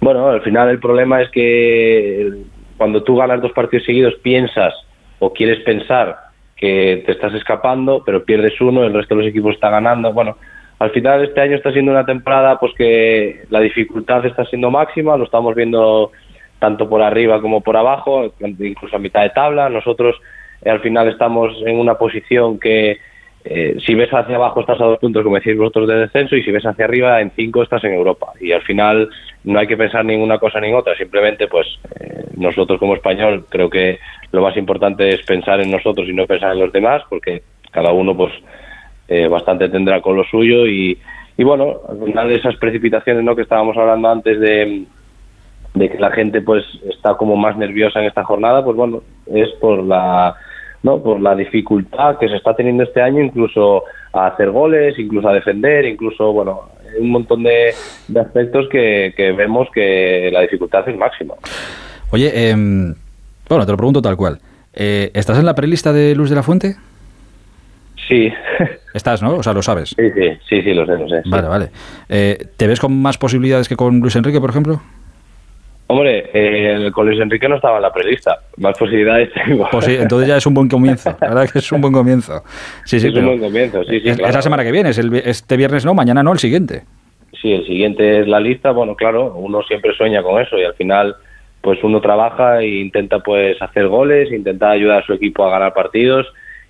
bueno, 0.00 0.28
al 0.28 0.40
final 0.42 0.68
el 0.70 0.78
problema 0.78 1.20
es 1.20 1.30
que 1.30 2.30
cuando 2.76 3.02
tú 3.02 3.16
ganas 3.16 3.42
dos 3.42 3.52
partidos 3.52 3.84
seguidos 3.84 4.14
piensas 4.22 4.74
o 5.18 5.32
quieres 5.32 5.62
pensar 5.64 6.16
que 6.56 7.02
te 7.04 7.12
estás 7.12 7.34
escapando, 7.34 8.02
pero 8.04 8.24
pierdes 8.24 8.60
uno, 8.60 8.84
el 8.84 8.94
resto 8.94 9.14
de 9.14 9.22
los 9.22 9.30
equipos 9.30 9.54
está 9.54 9.68
ganando. 9.68 10.12
Bueno, 10.12 10.36
al 10.82 10.90
final 10.90 11.22
este 11.22 11.40
año 11.40 11.54
está 11.54 11.70
siendo 11.70 11.92
una 11.92 12.04
temporada 12.04 12.58
pues 12.58 12.72
que 12.74 13.44
la 13.50 13.60
dificultad 13.60 14.26
está 14.26 14.44
siendo 14.46 14.68
máxima, 14.68 15.16
lo 15.16 15.24
estamos 15.24 15.54
viendo 15.54 16.10
tanto 16.58 16.88
por 16.88 17.02
arriba 17.02 17.40
como 17.40 17.60
por 17.60 17.76
abajo, 17.76 18.34
incluso 18.40 18.96
a 18.96 18.98
mitad 18.98 19.22
de 19.22 19.30
tabla. 19.30 19.68
Nosotros 19.68 20.16
eh, 20.60 20.70
al 20.70 20.80
final 20.80 21.06
estamos 21.06 21.54
en 21.64 21.78
una 21.78 21.94
posición 21.94 22.58
que 22.58 22.98
eh, 23.44 23.76
si 23.86 23.94
ves 23.94 24.12
hacia 24.12 24.34
abajo 24.34 24.60
estás 24.60 24.80
a 24.80 24.84
dos 24.86 24.98
puntos, 24.98 25.22
como 25.22 25.36
decís 25.36 25.56
vosotros, 25.56 25.86
de 25.86 26.00
descenso, 26.00 26.34
y 26.34 26.42
si 26.42 26.50
ves 26.50 26.66
hacia 26.66 26.84
arriba 26.84 27.20
en 27.20 27.30
cinco 27.30 27.62
estás 27.62 27.84
en 27.84 27.94
Europa. 27.94 28.32
Y 28.40 28.50
al 28.50 28.62
final 28.62 29.08
no 29.44 29.60
hay 29.60 29.68
que 29.68 29.76
pensar 29.76 30.04
ninguna 30.04 30.40
cosa 30.40 30.58
ni 30.58 30.70
en 30.70 30.74
otra, 30.74 30.96
simplemente 30.96 31.46
pues 31.46 31.78
eh, 32.00 32.24
nosotros 32.36 32.80
como 32.80 32.96
español 32.96 33.46
creo 33.48 33.70
que 33.70 34.00
lo 34.32 34.42
más 34.42 34.56
importante 34.56 35.10
es 35.10 35.22
pensar 35.22 35.60
en 35.60 35.70
nosotros 35.70 36.08
y 36.08 36.12
no 36.12 36.26
pensar 36.26 36.54
en 36.54 36.58
los 36.58 36.72
demás, 36.72 37.04
porque 37.08 37.42
cada 37.70 37.92
uno 37.92 38.16
pues 38.16 38.32
eh, 39.12 39.28
bastante 39.28 39.68
tendrá 39.68 40.00
con 40.00 40.16
lo 40.16 40.24
suyo 40.24 40.66
y, 40.66 40.98
y 41.36 41.44
bueno, 41.44 41.80
final 42.04 42.28
de 42.28 42.36
esas 42.36 42.56
precipitaciones 42.56 43.22
¿no? 43.22 43.36
que 43.36 43.42
estábamos 43.42 43.76
hablando 43.76 44.08
antes 44.08 44.40
de, 44.40 44.84
de 45.74 45.90
que 45.90 45.98
la 45.98 46.10
gente 46.12 46.40
pues 46.40 46.64
está 46.88 47.14
como 47.14 47.36
más 47.36 47.56
nerviosa 47.56 48.00
en 48.00 48.06
esta 48.06 48.24
jornada, 48.24 48.64
pues 48.64 48.76
bueno, 48.76 49.02
es 49.26 49.50
por 49.60 49.82
la 49.82 50.34
no 50.82 51.02
por 51.02 51.20
la 51.20 51.34
dificultad 51.34 52.18
que 52.18 52.28
se 52.28 52.36
está 52.36 52.56
teniendo 52.56 52.82
este 52.84 53.02
año 53.02 53.22
incluso 53.22 53.84
a 54.12 54.28
hacer 54.28 54.50
goles, 54.50 54.98
incluso 54.98 55.28
a 55.28 55.34
defender, 55.34 55.84
incluso 55.84 56.32
bueno, 56.32 56.62
un 56.98 57.10
montón 57.10 57.42
de, 57.42 57.74
aspectos 58.18 58.66
que, 58.70 59.14
vemos 59.36 59.68
que 59.72 60.30
la 60.32 60.40
dificultad 60.40 60.88
es 60.88 60.96
máxima. 60.96 61.34
Oye, 62.10 62.50
em, 62.50 62.94
bueno, 63.48 63.64
te 63.64 63.72
lo 63.72 63.76
pregunto 63.76 64.02
tal 64.02 64.16
cual. 64.16 64.38
Eh, 64.74 65.10
¿Estás 65.14 65.38
en 65.38 65.46
la 65.46 65.54
prelista 65.54 65.92
de 65.92 66.14
Luz 66.14 66.30
de 66.30 66.36
la 66.36 66.42
Fuente? 66.42 66.76
Sí. 68.08 68.32
Estás, 68.94 69.22
¿no? 69.22 69.36
O 69.36 69.42
sea, 69.42 69.52
lo 69.52 69.62
sabes. 69.62 69.90
Sí, 69.90 70.10
sí, 70.14 70.30
sí, 70.48 70.62
sí 70.62 70.74
lo 70.74 70.84
sé, 70.86 70.98
lo 70.98 71.08
sé. 71.08 71.22
Vale, 71.26 71.48
vale. 71.48 71.68
Eh, 72.08 72.38
¿Te 72.56 72.66
ves 72.66 72.80
con 72.80 73.00
más 73.00 73.18
posibilidades 73.18 73.68
que 73.68 73.76
con 73.76 74.00
Luis 74.00 74.16
Enrique, 74.16 74.40
por 74.40 74.50
ejemplo? 74.50 74.80
Hombre, 75.88 76.30
eh, 76.32 76.90
con 76.92 77.06
Luis 77.06 77.20
Enrique 77.20 77.48
no 77.48 77.56
estaba 77.56 77.76
en 77.76 77.82
la 77.82 77.92
prelista. 77.92 78.38
Más 78.56 78.76
posibilidades 78.78 79.30
tengo. 79.34 79.68
Pues 79.70 79.84
sí, 79.84 79.96
entonces 79.98 80.28
ya 80.28 80.36
es 80.36 80.46
un 80.46 80.54
buen 80.54 80.68
comienzo. 80.68 81.14
La 81.20 81.28
verdad 81.28 81.50
que 81.50 81.58
es 81.58 81.72
un 81.72 81.80
buen 81.80 81.92
comienzo. 81.92 82.42
Sí, 82.84 82.98
sí, 82.98 83.08
es 83.08 83.14
un 83.14 83.26
buen 83.26 83.40
comienzo, 83.40 83.84
sí, 83.84 84.00
semana 84.00 84.64
que 84.64 84.72
viene, 84.72 84.90
es 84.90 84.98
este 84.98 85.56
viernes 85.56 85.84
no, 85.84 85.94
mañana 85.94 86.22
no, 86.22 86.32
el 86.32 86.38
siguiente. 86.38 86.82
Sí, 87.40 87.52
el 87.52 87.66
siguiente 87.66 88.20
es 88.20 88.28
la 88.28 88.40
lista. 88.40 88.70
Bueno, 88.70 88.94
claro, 88.94 89.34
uno 89.34 89.62
siempre 89.62 89.94
sueña 89.94 90.22
con 90.22 90.40
eso 90.40 90.58
y 90.58 90.64
al 90.64 90.74
final 90.74 91.14
pues 91.60 91.78
uno 91.84 92.00
trabaja 92.00 92.60
e 92.60 92.80
intenta 92.80 93.20
pues 93.20 93.60
hacer 93.60 93.86
goles, 93.86 94.32
intenta 94.32 94.70
ayudar 94.70 95.02
a 95.02 95.06
su 95.06 95.12
equipo 95.12 95.44
a 95.44 95.50
ganar 95.50 95.74
partidos 95.74 96.26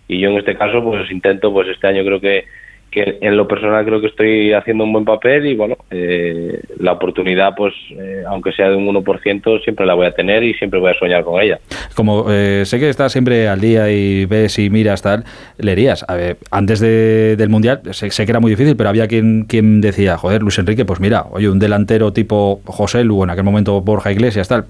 y 0.09 0.19
yo 0.21 0.31
en 0.31 0.39
este 0.39 0.57
caso 0.57 0.83
pues 0.83 1.11
intento 1.11 1.53
pues 1.53 1.69
este 1.69 1.87
año 1.87 2.05
creo 2.05 2.21
que 2.21 2.45
que 2.93 3.19
en 3.23 3.37
lo 3.37 3.49
personal 3.49 3.85
creo 3.87 4.01
que 4.01 4.09
estoy 4.09 4.53
haciendo 4.53 4.85
un 4.85 4.93
buen 4.93 5.05
papel 5.05 5.47
y 5.47 5.57
bueno, 5.57 5.79
eh, 5.91 6.61
la 6.79 6.93
oportunidad 6.93 7.55
pues 7.57 7.73
eh, 7.91 8.23
aunque 8.29 8.53
sea 8.53 8.69
de 8.69 8.77
un 8.77 8.87
1% 8.87 9.65
siempre 9.65 9.87
la 9.87 9.95
voy 9.95 10.07
a 10.07 10.13
tener 10.13 10.45
y 10.45 10.53
siempre 10.55 10.79
voy 10.79 10.91
a 10.91 10.99
soñar 10.99 11.25
con 11.25 11.41
ella. 11.41 11.59
Como 11.97 12.27
eh, 12.31 12.65
sé 12.67 12.79
que 12.79 12.91
estás 12.91 13.11
siempre 13.11 13.49
al 13.49 13.61
día 13.61 13.91
y 13.91 14.27
ves 14.27 14.59
y 14.59 14.69
miras 14.69 15.01
tal, 15.01 15.25
leerías, 15.57 16.05
a 16.07 16.15
ver, 16.15 16.37
antes 16.51 16.81
del 16.81 17.49
Mundial 17.49 17.81
sé, 17.93 18.11
que 18.11 18.31
era 18.31 18.41
muy 18.41 18.51
difícil, 18.51 18.77
pero 18.77 18.91
había 18.91 19.09
quien, 19.09 19.45
quien 19.45 19.81
decía, 19.81 20.19
joder, 20.19 20.43
Luis 20.43 20.59
Enrique, 20.59 20.85
pues 20.85 21.01
mira, 21.01 21.25
oye, 21.31 21.49
un 21.49 21.59
delantero 21.59 22.13
tipo 22.13 22.61
José 22.67 23.05
Lu, 23.05 23.25
en 23.25 23.31
aquel 23.31 23.45
momento 23.45 23.81
Borja 23.81 24.13
Iglesias, 24.13 24.49
tal, 24.49 24.67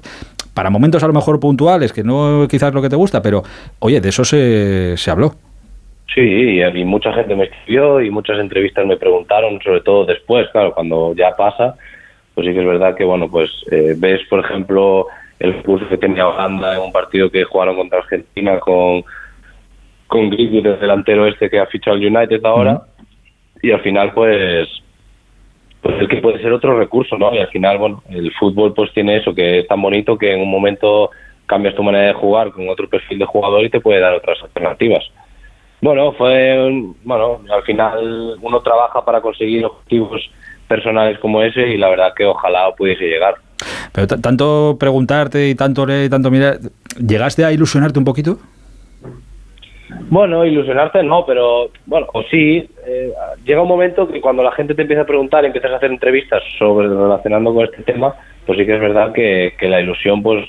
para 0.54 0.71
momentos 0.71 1.02
a 1.02 1.06
lo 1.06 1.12
mejor 1.12 1.40
puntuales, 1.40 1.92
que 1.92 2.02
no 2.02 2.47
quizás 2.49 2.75
lo 2.75 2.82
que 2.82 2.88
te 2.88 2.97
gusta, 2.97 3.23
pero 3.23 3.42
oye, 3.78 4.00
de 4.00 4.09
eso 4.09 4.25
se, 4.25 4.97
se 4.97 5.11
habló. 5.11 5.32
Sí, 6.14 6.21
y, 6.21 6.85
mucha 6.85 7.12
gente 7.14 7.35
me 7.35 7.44
escribió 7.44 8.00
y 8.00 8.11
muchas 8.11 8.38
entrevistas 8.38 8.87
me 8.87 8.99
preguntaron, 8.99 9.59
sobre 9.62 9.80
todo 9.80 10.04
después, 10.04 10.47
claro, 10.52 10.75
cuando 10.75 11.14
ya 11.14 11.30
pasa, 11.30 11.75
pues 12.35 12.47
sí 12.47 12.52
que 12.52 12.61
es 12.61 12.66
verdad 12.66 12.94
que, 12.94 13.04
bueno, 13.04 13.30
pues 13.30 13.50
eh, 13.71 13.94
ves, 13.97 14.21
por 14.28 14.40
ejemplo, 14.44 15.06
el 15.38 15.62
curso 15.62 15.88
que 15.88 15.97
tenía 15.97 16.28
Holanda 16.28 16.75
en 16.75 16.82
un 16.82 16.92
partido 16.92 17.30
que 17.30 17.44
jugaron 17.44 17.76
contra 17.76 18.00
Argentina 18.00 18.59
con, 18.59 19.04
con 20.06 20.28
Griggs, 20.28 20.66
el 20.66 20.80
delantero 20.80 21.26
este 21.26 21.49
que 21.49 21.59
ha 21.59 21.66
fichado 21.66 21.97
el 21.97 22.14
United 22.14 22.44
ahora, 22.44 22.82
y 23.62 23.71
al 23.71 23.80
final, 23.80 24.12
pues, 24.12 24.68
pues 25.83 26.01
el 26.01 26.09
que 26.09 26.19
puede 26.19 26.41
ser 26.41 26.53
otro 26.53 26.79
recurso, 26.79 27.19
¿no? 27.19 27.35
Y 27.35 27.39
al 27.39 27.49
final, 27.49 27.77
bueno, 27.77 28.03
el 28.09 28.33
fútbol 28.35 28.73
pues 28.73 28.93
tiene 28.93 29.17
eso, 29.17 29.35
que 29.35 29.61
es 29.61 29.67
tan 29.67 29.83
bonito 29.83 30.17
que 30.17 30.33
en 30.33 30.41
un 30.41 30.51
momento 30.51 31.11
cambias 31.47 31.75
tu 31.75 31.83
manera 31.83 32.07
de 32.07 32.15
jugar 32.15 32.53
con 32.53 32.69
otro 32.69 32.89
perfil 32.89 33.19
de 33.19 33.27
jugador 33.27 33.65
y 33.65 33.71
te 33.71 33.81
puede 33.81 34.01
dar 34.01 34.15
otras 34.15 34.41
alternativas. 34.43 35.05
Bueno, 35.81 36.12
fue, 36.12 36.71
bueno, 37.03 37.41
al 37.51 37.62
final 37.65 38.37
uno 38.41 38.61
trabaja 38.61 39.05
para 39.05 39.21
conseguir 39.21 39.65
objetivos 39.65 40.23
personales 40.69 41.19
como 41.19 41.43
ese 41.43 41.69
y 41.69 41.77
la 41.77 41.89
verdad 41.89 42.15
que 42.17 42.25
ojalá 42.25 42.73
pudiese 42.77 43.05
llegar. 43.05 43.35
Pero 43.93 44.07
tanto 44.07 44.77
preguntarte 44.79 45.49
y 45.49 45.57
tanto 45.57 45.85
leer 45.85 46.07
y 46.07 46.09
tanto 46.09 46.31
mirar, 46.31 46.59
¿llegaste 47.05 47.45
a 47.45 47.53
ilusionarte 47.53 47.99
un 47.99 48.05
poquito? 48.05 48.39
Bueno, 50.09 50.45
ilusionarte 50.45 51.03
no, 51.03 51.25
pero 51.27 51.71
bueno, 51.87 52.07
o 52.13 52.23
sí, 52.25 52.69
eh, 52.87 53.13
llega 53.45 53.63
un 53.63 53.69
momento 53.69 54.09
que 54.09 54.21
cuando 54.21 54.43
la 54.43 54.53
gente 54.53 54.75
te 54.75 54.83
empieza 54.83 55.03
a 55.03 55.07
preguntar 55.07 55.45
empiezas 55.45 55.73
a 55.73 55.77
hacer 55.77 55.91
entrevistas 55.91 56.43
sobre 56.59 56.89
relacionando 56.89 57.55
con 57.55 57.65
este 57.65 57.83
tema, 57.83 58.15
pues 58.47 58.59
sí 58.59 58.67
que 58.67 58.75
es 58.75 58.81
verdad 58.81 59.13
que, 59.13 59.55
que 59.59 59.69
la 59.69 59.81
ilusión 59.81 60.23
pues 60.23 60.45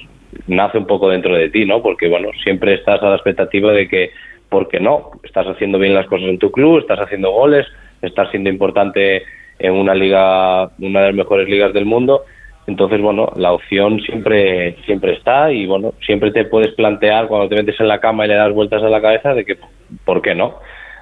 nace 0.48 0.78
un 0.78 0.88
poco 0.88 1.10
dentro 1.10 1.36
de 1.36 1.50
ti, 1.50 1.66
¿no? 1.66 1.82
Porque 1.82 2.10
bueno, 2.10 2.30
siempre 2.44 2.74
estás 2.74 3.02
a 3.02 3.10
la 3.10 3.16
expectativa 3.16 3.72
de 3.72 3.88
que 3.88 4.12
porque 4.50 4.80
no, 4.80 5.12
estás 5.24 5.48
haciendo 5.48 5.80
bien 5.80 5.96
las 5.96 6.06
cosas 6.06 6.30
en 6.30 6.38
tu 6.38 6.52
club, 6.52 6.80
estás 6.80 7.00
haciendo 7.00 7.32
goles, 7.32 7.66
estás 8.02 8.30
siendo 8.30 8.50
importante 8.50 9.24
en 9.60 9.74
una 9.74 9.96
liga, 9.96 10.70
una 10.80 11.00
de 11.02 11.08
las 11.08 11.16
mejores 11.16 11.50
ligas 11.50 11.74
del 11.74 11.86
mundo. 11.86 12.26
Entonces, 12.66 13.02
bueno, 13.02 13.30
la 13.36 13.52
opción 13.52 14.00
siempre 14.02 14.78
siempre 14.86 15.14
está 15.14 15.52
y 15.52 15.66
bueno, 15.66 15.94
siempre 16.06 16.32
te 16.32 16.46
puedes 16.46 16.74
plantear 16.76 17.28
cuando 17.28 17.50
te 17.50 17.56
metes 17.56 17.80
en 17.80 17.88
la 17.88 18.00
cama 18.00 18.26
y 18.26 18.30
le 18.30 18.36
das 18.36 18.54
vueltas 18.54 18.82
a 18.82 18.90
la 18.90 19.02
cabeza 19.02 19.34
de 19.34 19.44
que 19.44 19.58
¿por 20.06 20.22
qué 20.22 20.34
no? 20.34 20.60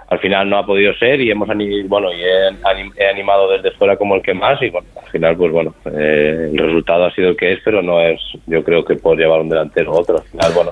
Al 0.10 0.20
final 0.20 0.50
no 0.50 0.58
ha 0.58 0.66
podido 0.66 0.94
ser 0.96 1.22
y 1.22 1.32
hemos 1.32 1.48
bueno 1.48 2.12
y 2.12 2.22
he, 2.22 3.08
animado 3.10 3.50
desde 3.52 3.72
fuera 3.72 3.96
como 3.96 4.16
el 4.16 4.22
que 4.22 4.34
más 4.34 4.62
y 4.62 4.70
bueno, 4.70 4.88
al 5.02 5.10
final 5.10 5.38
pues 5.38 5.52
bueno, 5.52 5.76
eh, 5.86 6.50
el 6.52 6.58
resultado 6.58 7.06
ha 7.06 7.14
sido 7.14 7.30
el 7.30 7.38
que 7.38 7.54
es, 7.54 7.60
pero 7.64 7.82
no 7.82 8.02
es 8.02 8.20
yo 8.48 8.64
creo 8.64 8.84
que 8.84 8.96
por 8.96 9.18
llevar 9.18 9.42
un 9.42 9.50
delantero 9.50 9.94
otro. 9.94 10.18
Al 10.18 10.24
final, 10.24 10.52
bueno, 10.54 10.72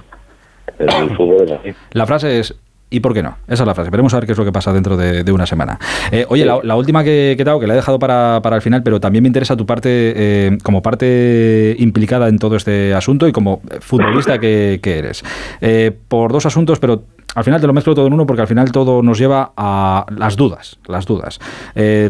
el 0.79 1.15
fútbol 1.15 1.43
es 1.43 1.51
así. 1.51 1.69
La 1.93 2.05
frase 2.05 2.39
es 2.39 2.60
¿Y 2.91 3.01
por 3.01 3.13
qué 3.13 3.22
no? 3.22 3.38
Esa 3.48 3.63
es 3.63 3.67
la 3.67 3.75
frase. 3.75 3.91
Veremos 3.91 4.13
a 4.13 4.17
ver 4.17 4.25
qué 4.25 4.31
es 4.31 4.38
lo 4.38 4.46
que 4.46 4.51
pasa 4.51 4.74
dentro 4.74 4.98
de, 4.98 5.31
una 5.31 5.46
semana. 5.46 5.79
Eh, 6.12 6.25
oye, 6.27 6.43
la, 6.46 6.75
última 6.75 7.03
que, 7.03 7.36
que, 7.38 7.43
te 7.43 7.50
hago, 7.50 7.60
que 7.60 7.67
la 7.67 7.74
he 7.74 7.75
dejado 7.75 8.00
para, 8.00 8.39
para 8.41 8.55
el 8.55 8.62
final, 8.63 8.81
pero 8.81 9.00
también 9.00 9.22
me 9.22 9.27
interesa 9.27 9.55
tu 9.55 9.65
parte 9.65 9.89
eh, 9.91 10.58
como 10.63 10.81
parte 10.81 11.75
implicada 11.77 12.27
en 12.29 12.39
todo 12.39 12.55
este 12.55 12.96
asunto 12.96 13.27
y 13.27 13.31
como 13.31 13.61
futbolista 13.79 14.40
que, 14.40 14.79
eres. 14.83 15.24
Eh, 15.61 15.92
por 16.07 16.31
dos 16.31 16.48
asuntos, 16.48 16.79
pero 16.79 17.03
al 17.35 17.44
final 17.44 17.61
te 17.61 17.68
lo 17.68 17.74
mezclo 17.74 17.94
todo 17.94 18.07
en 18.07 18.13
uno 18.13 18.25
porque 18.25 18.42
al 18.42 18.48
final 18.48 18.72
todo 18.72 19.01
nos 19.01 19.18
lleva 19.18 19.51
a 19.55 20.05
las 20.15 20.35
dudas, 20.35 20.79
las 20.87 21.05
dudas. 21.05 21.39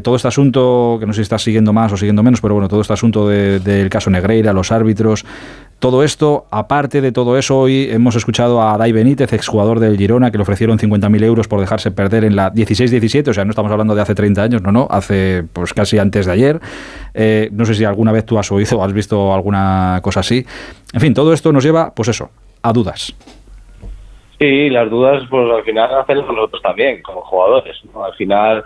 todo 0.03 0.15
este 0.15 0.27
asunto, 0.27 0.97
que 0.99 1.05
no 1.05 1.13
sé 1.13 1.17
si 1.17 1.23
estás 1.23 1.43
siguiendo 1.43 1.73
más 1.73 1.91
o 1.91 1.97
siguiendo 1.97 2.23
menos, 2.23 2.41
pero 2.41 2.53
bueno, 2.53 2.67
todo 2.67 2.81
este 2.81 2.93
asunto 2.93 3.27
del 3.27 3.89
caso 3.89 4.09
Negreira, 4.09 4.53
los 4.53 4.71
árbitros, 4.71 5.25
todo 5.79 6.03
esto, 6.03 6.45
aparte 6.51 6.99
de 6.99 7.13
todo 7.13 7.37
eso, 7.37 7.57
hoy 7.57 7.87
hemos 7.89 8.13
escuchado 8.17 8.61
a 8.61 8.77
Dai 8.77 8.91
Benítez, 8.91 9.31
exjugador 9.31 9.79
del 9.79 9.97
Girona, 9.97 10.29
que 10.29 10.37
le 10.37 10.41
ofrecieron 10.41 10.77
50.000 10.77 11.23
euros 11.23 11.47
por 11.47 11.61
dejarse 11.61 11.89
perder 11.89 12.25
en 12.25 12.35
la 12.35 12.51
16-17, 12.51 13.29
o 13.29 13.33
sea, 13.33 13.45
no 13.45 13.51
estamos 13.51 13.71
hablando 13.71 13.95
de 13.95 14.01
hace 14.01 14.13
30 14.13 14.43
años, 14.43 14.61
no, 14.61 14.73
no, 14.73 14.89
hace 14.91 15.45
pues 15.53 15.73
casi 15.73 15.97
antes 15.97 16.25
de 16.25 16.31
ayer. 16.33 16.59
Eh, 17.13 17.47
no 17.53 17.65
sé 17.65 17.75
si 17.75 17.85
alguna 17.85 18.11
vez 18.11 18.25
tú 18.25 18.37
has 18.37 18.51
oído 18.51 18.79
o 18.79 18.83
has 18.83 18.91
visto 18.91 19.33
alguna 19.33 19.99
cosa 20.03 20.19
así. 20.19 20.45
En 20.91 20.99
fin, 20.99 21.13
todo 21.13 21.31
esto 21.31 21.53
nos 21.53 21.63
lleva, 21.63 21.93
pues 21.95 22.09
eso, 22.09 22.29
a 22.61 22.73
dudas. 22.73 23.15
Sí, 24.39 24.69
las 24.69 24.89
dudas, 24.89 25.23
pues 25.29 25.51
al 25.51 25.63
final 25.63 25.93
hacen 25.99 26.17
nosotros 26.17 26.61
también, 26.61 27.01
como 27.01 27.21
jugadores. 27.21 27.75
Al 27.93 28.13
final 28.13 28.63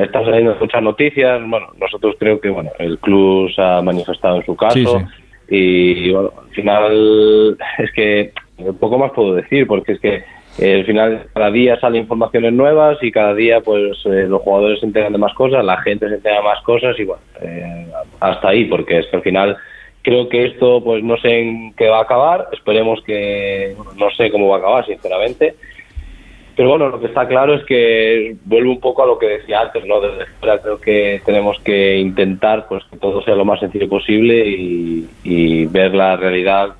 están 0.00 0.24
saliendo 0.24 0.56
muchas 0.58 0.82
noticias. 0.82 1.40
Bueno, 1.46 1.68
nosotros 1.78 2.16
creo 2.18 2.40
que 2.40 2.50
bueno, 2.50 2.70
el 2.78 2.98
club 2.98 3.50
se 3.54 3.62
ha 3.62 3.80
manifestado 3.80 4.36
en 4.36 4.44
su 4.44 4.56
caso. 4.56 5.02
Y 5.48 6.10
bueno, 6.10 6.32
al 6.36 6.50
final 6.50 7.58
es 7.78 7.92
que 7.92 8.32
poco 8.80 8.98
más 8.98 9.12
puedo 9.12 9.34
decir, 9.34 9.66
porque 9.66 9.92
es 9.92 10.00
que 10.00 10.24
eh, 10.58 10.74
al 10.74 10.84
final 10.84 11.26
cada 11.32 11.50
día 11.50 11.80
salen 11.80 12.02
informaciones 12.02 12.52
nuevas 12.52 12.98
y 13.02 13.10
cada 13.10 13.34
día 13.34 13.60
pues 13.60 13.98
eh, 14.04 14.26
los 14.28 14.42
jugadores 14.42 14.80
se 14.80 14.86
enteran 14.86 15.12
de 15.12 15.18
más 15.18 15.32
cosas, 15.34 15.64
la 15.64 15.80
gente 15.80 16.08
se 16.08 16.16
entera 16.16 16.36
de 16.36 16.42
más 16.42 16.62
cosas 16.62 16.98
y 16.98 17.04
bueno, 17.04 17.22
eh, 17.40 17.86
hasta 18.20 18.48
ahí, 18.48 18.66
porque 18.66 18.98
es 18.98 19.06
que 19.06 19.16
al 19.16 19.22
final 19.22 19.56
creo 20.02 20.28
que 20.28 20.46
esto 20.46 20.82
pues 20.82 21.02
no 21.02 21.16
sé 21.18 21.40
en 21.40 21.74
qué 21.74 21.88
va 21.88 21.98
a 21.98 22.02
acabar, 22.02 22.48
esperemos 22.52 23.02
que 23.04 23.74
no 23.96 24.10
sé 24.10 24.30
cómo 24.30 24.48
va 24.48 24.56
a 24.56 24.58
acabar 24.58 24.86
sinceramente 24.86 25.54
pero 26.56 26.68
bueno, 26.68 26.88
lo 26.88 27.00
que 27.00 27.06
está 27.06 27.26
claro 27.26 27.54
es 27.54 27.64
que 27.64 28.36
vuelve 28.44 28.68
un 28.68 28.80
poco 28.80 29.02
a 29.02 29.06
lo 29.06 29.18
que 29.18 29.26
decía 29.26 29.60
antes, 29.60 29.84
¿no? 29.86 30.00
Desde 30.00 30.26
fuera 30.38 30.60
creo 30.60 30.78
que 30.78 31.22
tenemos 31.24 31.58
que 31.60 31.98
intentar 31.98 32.66
pues 32.68 32.84
que 32.90 32.98
todo 32.98 33.22
sea 33.22 33.34
lo 33.34 33.44
más 33.44 33.60
sencillo 33.60 33.88
posible 33.88 34.44
y, 34.46 35.66
ver 35.66 35.94
la 35.94 36.16
realidad 36.16 36.74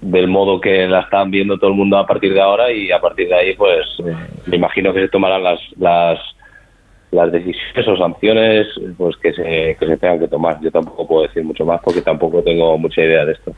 del 0.00 0.28
modo 0.28 0.60
que 0.60 0.86
la 0.86 1.00
están 1.00 1.30
viendo 1.30 1.56
todo 1.56 1.70
el 1.70 1.76
mundo 1.76 1.96
a 1.96 2.06
partir 2.06 2.34
de 2.34 2.40
ahora 2.40 2.70
y 2.70 2.90
a 2.90 3.00
partir 3.00 3.28
de 3.28 3.34
ahí 3.34 3.54
pues 3.54 3.86
eh, 4.00 4.14
me 4.46 4.56
imagino 4.56 4.92
que 4.92 5.00
se 5.00 5.08
tomarán 5.08 5.42
las, 5.42 5.60
las 5.78 6.18
las 7.12 7.30
decisiones 7.30 7.86
o 7.86 7.96
sanciones 7.96 8.66
pues 8.96 9.16
que 9.18 9.32
se, 9.32 9.76
que 9.78 9.86
se 9.86 9.96
tengan 9.98 10.18
que 10.18 10.28
tomar. 10.28 10.60
Yo 10.60 10.70
tampoco 10.70 11.06
puedo 11.06 11.22
decir 11.22 11.44
mucho 11.44 11.64
más 11.64 11.80
porque 11.84 12.00
tampoco 12.00 12.42
tengo 12.42 12.76
mucha 12.78 13.02
idea 13.02 13.24
de 13.24 13.32
esto. 13.32 13.52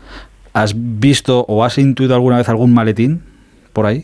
¿Has 0.52 0.74
visto 0.76 1.44
o 1.48 1.64
has 1.64 1.78
intuido 1.78 2.14
alguna 2.14 2.36
vez 2.36 2.48
algún 2.48 2.74
maletín 2.74 3.22
por 3.72 3.86
ahí? 3.86 4.02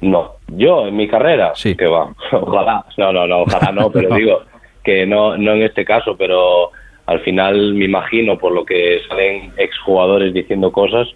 No, 0.00 0.32
yo 0.48 0.86
en 0.86 0.96
mi 0.96 1.08
carrera, 1.08 1.52
sí. 1.54 1.76
que 1.76 1.86
va, 1.86 2.12
ojalá, 2.32 2.84
no, 2.96 3.12
no, 3.12 3.26
no, 3.26 3.42
ojalá 3.42 3.72
no, 3.72 3.90
pero 3.90 4.14
digo 4.16 4.42
que 4.82 5.06
no, 5.06 5.36
no 5.36 5.52
en 5.52 5.62
este 5.62 5.84
caso, 5.84 6.16
pero 6.16 6.70
al 7.06 7.20
final 7.20 7.74
me 7.74 7.84
imagino 7.84 8.38
por 8.38 8.52
lo 8.52 8.64
que 8.64 9.00
salen 9.08 9.52
exjugadores 9.56 10.32
diciendo 10.32 10.72
cosas, 10.72 11.08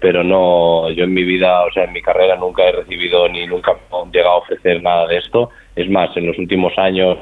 pero 0.00 0.22
no, 0.22 0.90
yo 0.90 1.04
en 1.04 1.14
mi 1.14 1.24
vida, 1.24 1.64
o 1.64 1.72
sea, 1.72 1.84
en 1.84 1.92
mi 1.92 2.02
carrera 2.02 2.36
nunca 2.36 2.64
he 2.64 2.72
recibido 2.72 3.28
ni 3.28 3.46
nunca 3.46 3.72
he 3.72 4.10
llegado 4.12 4.34
a 4.34 4.38
ofrecer 4.38 4.82
nada 4.82 5.06
de 5.06 5.18
esto. 5.18 5.50
Es 5.74 5.90
más, 5.90 6.16
en 6.16 6.26
los 6.26 6.38
últimos 6.38 6.76
años 6.78 7.18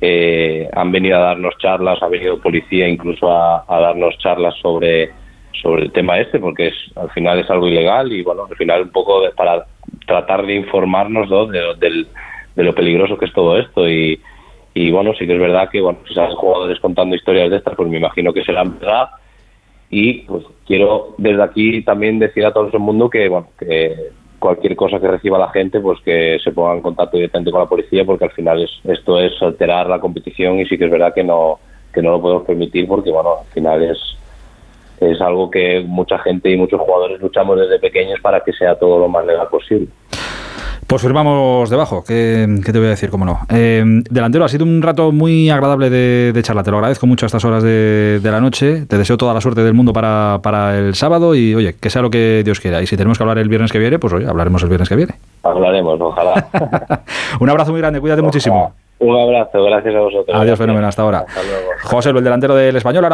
eh, 0.00 0.68
han 0.74 0.92
venido 0.92 1.16
a 1.16 1.20
darnos 1.20 1.56
charlas, 1.58 2.02
ha 2.02 2.08
venido 2.08 2.40
policía 2.40 2.88
incluso 2.88 3.30
a, 3.30 3.64
darnos 3.68 4.18
charlas 4.18 4.54
sobre 4.60 5.12
sobre 5.62 5.82
el 5.82 5.92
tema 5.92 6.18
este, 6.18 6.38
porque 6.38 6.68
es 6.68 6.74
al 6.96 7.10
final 7.10 7.38
es 7.38 7.50
algo 7.50 7.68
ilegal 7.68 8.10
y 8.12 8.22
bueno, 8.22 8.46
al 8.48 8.56
final 8.56 8.82
un 8.82 8.90
poco 8.90 9.22
para 9.36 9.66
tratar 10.06 10.46
de 10.46 10.54
informarnos 10.54 11.28
de, 11.50 12.06
lo 12.56 12.74
peligroso 12.74 13.18
que 13.18 13.26
es 13.26 13.32
todo 13.32 13.58
esto. 13.58 13.88
Y, 13.88 14.20
y 14.74 14.90
bueno, 14.90 15.12
sí 15.18 15.26
que 15.26 15.34
es 15.34 15.40
verdad 15.40 15.68
que 15.70 15.80
bueno, 15.80 15.98
si 16.06 16.14
se 16.14 16.20
han 16.20 16.30
jugadores 16.30 16.78
contando 16.80 17.16
historias 17.16 17.50
de 17.50 17.56
estas, 17.56 17.74
pues 17.74 17.88
me 17.88 17.98
imagino 17.98 18.32
que 18.32 18.44
serán 18.44 18.78
verdad 18.78 19.08
y 19.90 20.20
pues 20.22 20.44
quiero 20.66 21.14
desde 21.18 21.42
aquí 21.42 21.82
también 21.82 22.18
decir 22.18 22.46
a 22.46 22.52
todo 22.52 22.70
el 22.72 22.78
mundo 22.78 23.10
que 23.10 23.28
bueno, 23.28 23.48
que 23.58 24.10
cualquier 24.38 24.76
cosa 24.76 25.00
que 25.00 25.08
reciba 25.08 25.38
la 25.38 25.50
gente, 25.50 25.80
pues 25.80 26.00
que 26.00 26.38
se 26.42 26.52
ponga 26.52 26.74
en 26.74 26.80
contacto 26.80 27.16
directamente 27.16 27.50
con 27.50 27.60
la 27.60 27.68
policía, 27.68 28.04
porque 28.04 28.24
al 28.24 28.30
final 28.30 28.62
es, 28.62 28.70
esto 28.84 29.20
es 29.20 29.32
alterar 29.42 29.88
la 29.88 30.00
competición 30.00 30.58
y 30.60 30.66
sí 30.66 30.78
que 30.78 30.86
es 30.86 30.90
verdad 30.90 31.12
que 31.12 31.24
no 31.24 31.58
que 31.92 32.02
no 32.02 32.12
lo 32.12 32.22
podemos 32.22 32.44
permitir 32.44 32.86
porque 32.86 33.10
bueno, 33.10 33.38
al 33.40 33.52
final 33.52 33.82
es 33.82 33.98
es 35.00 35.20
algo 35.20 35.50
que 35.50 35.80
mucha 35.80 36.18
gente 36.18 36.50
y 36.50 36.56
muchos 36.56 36.80
jugadores 36.80 37.20
luchamos 37.20 37.58
desde 37.58 37.78
pequeños 37.78 38.20
para 38.20 38.40
que 38.40 38.52
sea 38.52 38.78
todo 38.78 38.98
lo 38.98 39.08
más 39.08 39.24
legal 39.24 39.48
posible. 39.48 39.88
Pues 40.90 41.02
firmamos 41.02 41.70
debajo, 41.70 42.02
¿qué, 42.04 42.48
te 42.64 42.72
voy 42.72 42.88
a 42.88 42.90
decir? 42.90 43.10
¿Cómo 43.10 43.24
no? 43.24 43.38
Eh, 43.48 43.84
delantero, 44.10 44.44
ha 44.44 44.48
sido 44.48 44.64
un 44.64 44.82
rato 44.82 45.12
muy 45.12 45.48
agradable 45.48 45.88
de, 45.88 46.32
de, 46.34 46.42
charla, 46.42 46.64
te 46.64 46.72
lo 46.72 46.78
agradezco 46.78 47.06
mucho 47.06 47.26
a 47.26 47.28
estas 47.28 47.44
horas 47.44 47.62
de, 47.62 48.20
la 48.24 48.40
noche, 48.40 48.86
te 48.86 48.98
deseo 48.98 49.16
toda 49.16 49.32
la 49.32 49.40
suerte 49.40 49.62
del 49.62 49.72
mundo 49.72 49.92
para, 49.92 50.40
para, 50.42 50.76
el 50.76 50.96
sábado 50.96 51.36
y 51.36 51.54
oye, 51.54 51.76
que 51.80 51.90
sea 51.90 52.02
lo 52.02 52.10
que 52.10 52.42
Dios 52.44 52.58
quiera. 52.58 52.82
Y 52.82 52.88
si 52.88 52.96
tenemos 52.96 53.18
que 53.18 53.22
hablar 53.22 53.38
el 53.38 53.48
viernes 53.48 53.70
que 53.70 53.78
viene, 53.78 54.00
pues 54.00 54.12
oye, 54.12 54.26
hablaremos 54.26 54.64
el 54.64 54.68
viernes 54.68 54.88
que 54.88 54.96
viene. 54.96 55.14
Hablaremos, 55.44 56.00
ojalá. 56.00 56.48
un 57.40 57.48
abrazo 57.48 57.70
muy 57.70 57.80
grande, 57.80 58.00
cuídate 58.00 58.22
muchísimo. 58.22 58.72
Un 59.00 59.18
abrazo, 59.18 59.62
gracias 59.62 59.94
a 59.94 60.00
vosotros. 60.00 60.36
Adiós, 60.36 60.58
fenómeno, 60.58 60.86
hasta 60.86 61.02
ahora. 61.02 61.24
José, 61.84 62.10
el 62.10 62.22
delantero 62.22 62.54
del 62.54 62.74
español, 62.74 63.04
ahora 63.04 63.08